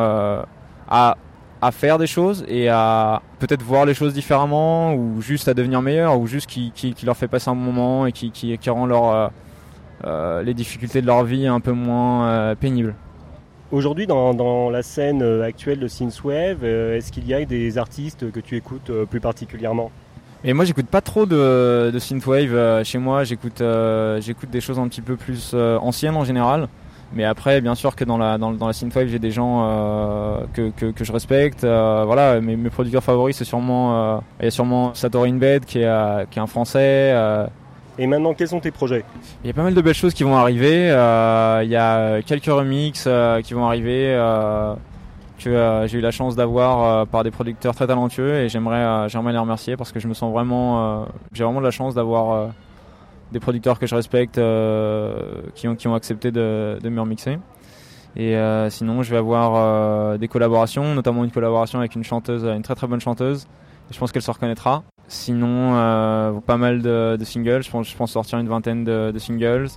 à 0.90 1.16
à 1.62 1.70
faire 1.70 1.96
des 1.96 2.09
choses 2.09 2.44
et 2.48 2.68
à 2.68 3.22
peut-être 3.38 3.62
voir 3.62 3.87
les 3.87 3.94
choses 3.94 4.12
différemment 4.12 4.94
ou 4.94 5.22
juste 5.22 5.46
à 5.46 5.55
devenir 5.55 5.81
meilleur 5.81 6.18
ou 6.18 6.27
juste 6.27 6.51
qui, 6.51 6.72
qui, 6.75 6.92
qui 6.92 7.07
leur 7.07 7.16
fait 7.16 7.29
passer 7.29 7.51
un 7.51 7.55
moment 7.55 8.05
et 8.05 8.11
qui, 8.11 8.33
qui, 8.33 8.59
qui 8.59 8.68
rend 8.68 8.85
leur, 8.85 9.09
euh, 9.09 9.29
euh 10.05 10.42
les 10.42 10.55
difficultés 10.55 11.01
de 11.01 11.07
leur 11.07 11.22
vie 11.22 11.46
un 11.46 11.61
peu 11.61 11.70
moins 11.70 12.27
euh, 12.27 12.55
pénibles. 12.57 12.96
Aujourd'hui, 13.70 14.09
dans, 14.09 14.35
dans, 14.35 14.70
la 14.70 14.83
scène 14.83 15.22
actuelle 15.40 15.79
de 15.79 15.87
Synthwave, 15.87 16.64
est-ce 16.64 17.12
qu'il 17.12 17.27
y 17.27 17.33
a 17.33 17.42
des 17.44 17.79
artistes 17.79 18.31
que 18.31 18.40
tu 18.40 18.57
écoutes 18.57 18.90
plus 19.09 19.20
particulièrement? 19.20 19.90
Et 20.44 20.53
moi, 20.53 20.64
j'écoute 20.64 20.88
pas 20.88 21.01
trop 21.01 21.25
de, 21.25 21.90
de 21.90 21.98
synthwave 21.98 22.83
chez 22.85 22.98
moi. 22.98 23.25
J'écoute, 23.25 23.62
j'écoute 24.18 24.51
des 24.51 24.61
choses 24.61 24.79
un 24.79 24.88
petit 24.88 25.01
peu 25.01 25.16
plus 25.16 25.55
anciennes 25.55 26.16
en 26.16 26.25
général. 26.25 26.68
Mais 27.14 27.25
après, 27.25 27.61
bien 27.61 27.75
sûr 27.75 27.94
que 27.94 28.05
dans 28.05 28.16
la, 28.16 28.38
dans, 28.38 28.53
dans 28.53 28.66
la 28.66 28.72
synthwave, 28.72 29.09
j'ai 29.09 29.18
des 29.18 29.31
gens 29.31 29.64
euh, 29.64 30.44
que, 30.55 30.70
que, 30.70 30.87
que, 30.87 31.05
je 31.05 31.12
respecte. 31.12 31.62
Euh, 31.64 32.05
voilà, 32.07 32.40
mes, 32.40 32.57
mes 32.57 32.70
producteurs 32.70 33.05
favoris, 33.05 33.37
c'est 33.37 33.44
sûrement, 33.44 34.16
euh, 34.16 34.20
il 34.40 34.44
y 34.44 34.48
a 34.48 34.51
sûrement 34.51 34.92
Inbed 35.14 35.64
qui 35.64 35.81
est, 35.81 36.31
qui 36.31 36.38
est 36.38 36.42
un 36.42 36.46
français. 36.46 37.14
Et 37.98 38.07
maintenant, 38.07 38.33
quels 38.33 38.48
sont 38.48 38.61
tes 38.61 38.70
projets? 38.70 39.05
Il 39.44 39.48
y 39.48 39.51
a 39.51 39.53
pas 39.53 39.62
mal 39.62 39.75
de 39.75 39.81
belles 39.83 39.94
choses 39.94 40.14
qui 40.14 40.25
vont 40.25 40.37
arriver. 40.37 40.87
il 40.87 41.70
y 41.70 41.77
a 41.77 42.22
quelques 42.22 42.46
remixes 42.46 43.09
qui 43.44 43.55
vont 43.55 43.66
arriver. 43.66 44.16
que 45.38 45.85
j'ai 45.87 45.98
eu 45.98 46.01
la 46.01 46.12
chance 46.12 46.35
d'avoir 46.35 47.07
par 47.09 47.25
des 47.25 47.31
producteurs 47.31 47.75
très 47.75 47.87
talentueux 47.87 48.37
et 48.37 48.48
j'aimerais 48.48 49.09
j'aimerais 49.09 49.33
les 49.33 49.38
remercier 49.38 49.77
parce 49.77 49.92
que 49.92 50.01
je 50.01 50.09
me 50.09 50.14
sens 50.14 50.33
vraiment 50.33 51.07
j'ai 51.33 51.44
vraiment 51.44 51.61
de 51.61 51.66
la 51.66 51.72
chance 51.72 51.94
d'avoir 51.94 52.53
des 53.33 53.40
producteurs 53.40 53.79
que 53.79 53.87
je 53.87 53.95
respecte 53.95 54.35
qui 55.55 55.68
ont 55.68 55.77
qui 55.77 55.88
ont 55.88 55.95
accepté 55.95 56.31
de, 56.31 56.79
de 56.81 56.88
me 56.88 57.01
remixer. 57.01 57.38
Et 58.14 58.37
sinon, 58.71 59.03
je 59.03 59.11
vais 59.11 59.16
avoir 59.16 60.18
des 60.18 60.29
collaborations, 60.29 60.95
notamment 60.95 61.25
une 61.25 61.31
collaboration 61.31 61.79
avec 61.79 61.95
une 61.95 62.05
chanteuse, 62.05 62.45
une 62.45 62.62
très 62.62 62.75
très 62.75 62.87
bonne 62.87 63.01
chanteuse. 63.01 63.47
je 63.90 63.99
pense 63.99 64.12
qu'elle 64.12 64.23
se 64.23 64.31
reconnaîtra. 64.31 64.85
Sinon, 65.12 65.75
euh, 65.75 66.40
pas 66.40 66.57
mal 66.57 66.81
de, 66.81 67.18
singles. 67.23 67.62
Je 67.62 67.71
pense, 67.71 67.88
je 67.88 67.95
pense 67.95 68.12
sortir 68.12 68.38
une 68.38 68.49
vingtaine 68.49 68.83
de, 68.83 69.18
singles. 69.18 69.68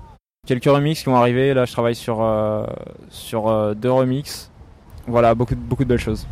Quelques 0.48 0.63
remixes 0.63 1.00
qui 1.00 1.06
vont 1.08 1.18
arriver. 1.18 1.54
Là, 1.54 1.65
je 1.65 1.74
travaille 1.74 1.96
sur, 1.96 2.22
euh, 2.22 2.65
sur 3.10 3.50
euh, 3.50 3.74
deux 3.74 3.91
remixes. 3.91 4.50
Voilà, 5.08 5.36
beaucoup, 5.36 5.56
beaucoup 5.56 5.84
de 5.84 5.89
belles 5.89 6.00
choses. 6.00 6.26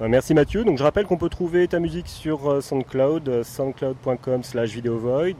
Euh, 0.00 0.06
merci 0.06 0.32
Mathieu. 0.32 0.64
Donc 0.64 0.78
je 0.78 0.84
rappelle 0.84 1.06
qu'on 1.06 1.16
peut 1.16 1.28
trouver 1.28 1.66
ta 1.66 1.80
musique 1.80 2.06
sur 2.06 2.48
euh, 2.48 2.60
SoundCloud, 2.60 3.28
euh, 3.28 3.42
soundcloud.com 3.42 4.44
slash 4.44 4.70
videovoid. 4.70 5.34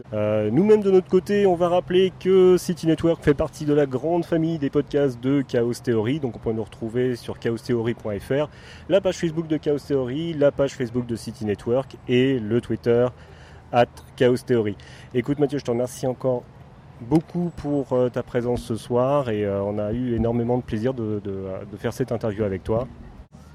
Nous-mêmes 0.50 0.82
de 0.82 0.90
notre 0.90 1.08
côté, 1.08 1.46
on 1.46 1.54
va 1.54 1.68
rappeler 1.68 2.12
que 2.18 2.56
City 2.56 2.88
Network 2.88 3.22
fait 3.22 3.34
partie 3.34 3.66
de 3.66 3.72
la 3.72 3.86
grande 3.86 4.24
famille 4.24 4.58
des 4.58 4.68
podcasts 4.68 5.20
de 5.20 5.42
Chaos 5.42 5.74
Theory. 5.74 6.18
Donc 6.18 6.36
on 6.36 6.38
peut 6.40 6.52
nous 6.52 6.64
retrouver 6.64 7.14
sur 7.14 7.38
chaostheory.fr, 7.38 8.48
la 8.88 9.00
page 9.00 9.16
Facebook 9.16 9.46
de 9.46 9.58
Chaos 9.58 9.78
Theory, 9.78 10.32
la 10.32 10.50
page 10.50 10.74
Facebook 10.74 11.06
de 11.06 11.14
City 11.14 11.44
Network 11.44 11.96
et 12.08 12.40
le 12.40 12.60
Twitter 12.60 13.06
at 13.72 13.86
Chaos 14.16 14.38
Theory. 14.44 14.76
Écoute 15.14 15.38
Mathieu, 15.38 15.58
je 15.58 15.64
te 15.64 15.70
remercie 15.70 16.06
encore 16.08 16.42
beaucoup 17.00 17.52
pour 17.56 17.96
ta 18.12 18.24
présence 18.24 18.62
ce 18.62 18.74
soir 18.74 19.30
et 19.30 19.48
on 19.48 19.78
a 19.78 19.92
eu 19.92 20.16
énormément 20.16 20.58
de 20.58 20.62
plaisir 20.64 20.94
de 20.94 21.22
faire 21.78 21.92
cette 21.92 22.10
interview 22.10 22.42
avec 22.42 22.64
toi. 22.64 22.88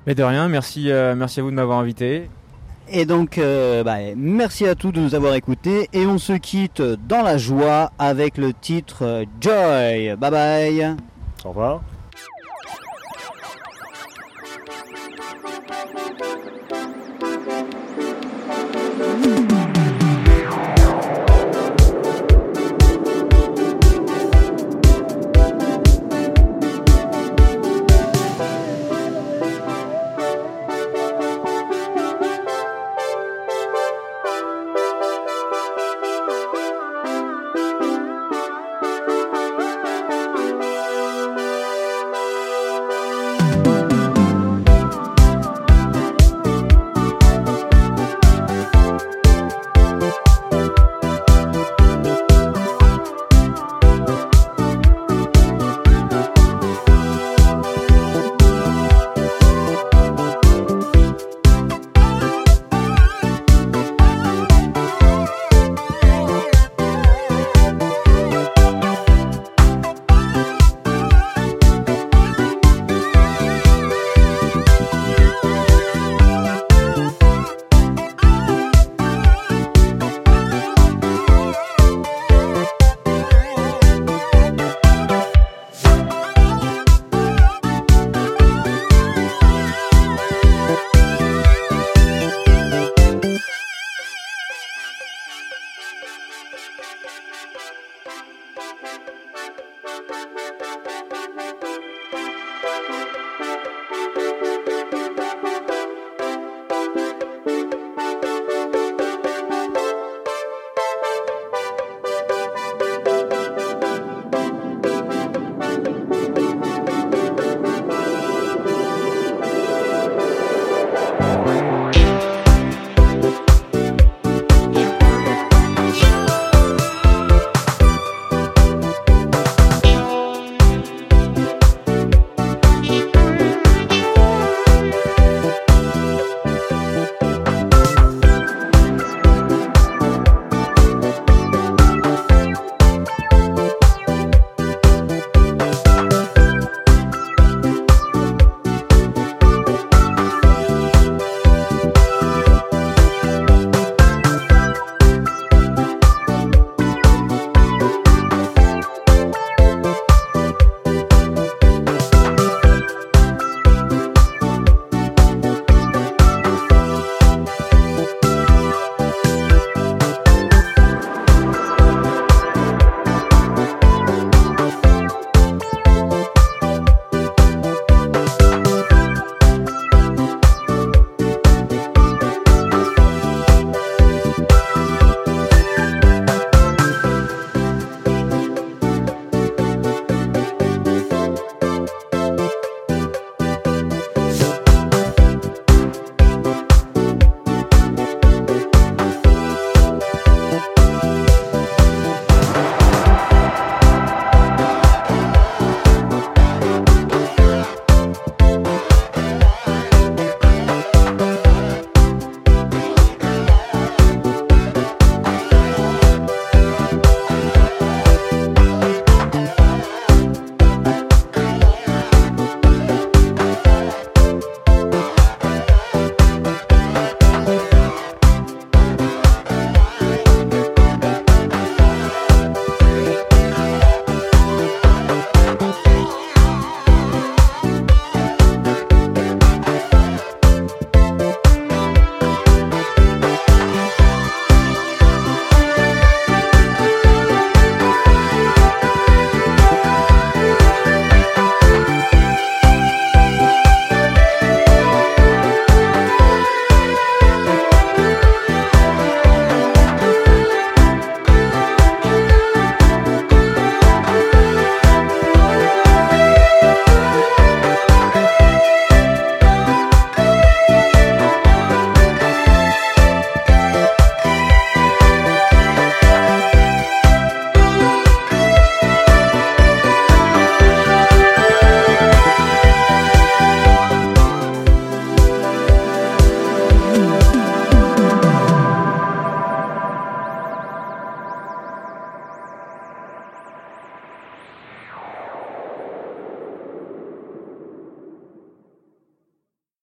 Mais 0.05 0.15
de 0.15 0.23
rien, 0.23 0.47
merci, 0.49 0.91
euh, 0.91 1.15
merci 1.15 1.39
à 1.39 1.43
vous 1.43 1.51
de 1.51 1.55
m'avoir 1.55 1.79
invité. 1.79 2.29
Et 2.89 3.05
donc, 3.05 3.37
euh, 3.37 3.83
bah, 3.83 3.97
merci 4.15 4.67
à 4.67 4.75
tous 4.75 4.91
de 4.91 4.99
nous 4.99 5.15
avoir 5.15 5.33
écoutés. 5.35 5.89
Et 5.93 6.05
on 6.05 6.17
se 6.17 6.33
quitte 6.33 6.81
dans 6.81 7.21
la 7.21 7.37
joie 7.37 7.91
avec 7.97 8.37
le 8.37 8.53
titre 8.53 9.23
Joy. 9.39 10.15
Bye 10.17 10.31
bye. 10.31 10.95
Au 11.45 11.49
revoir. 11.49 11.81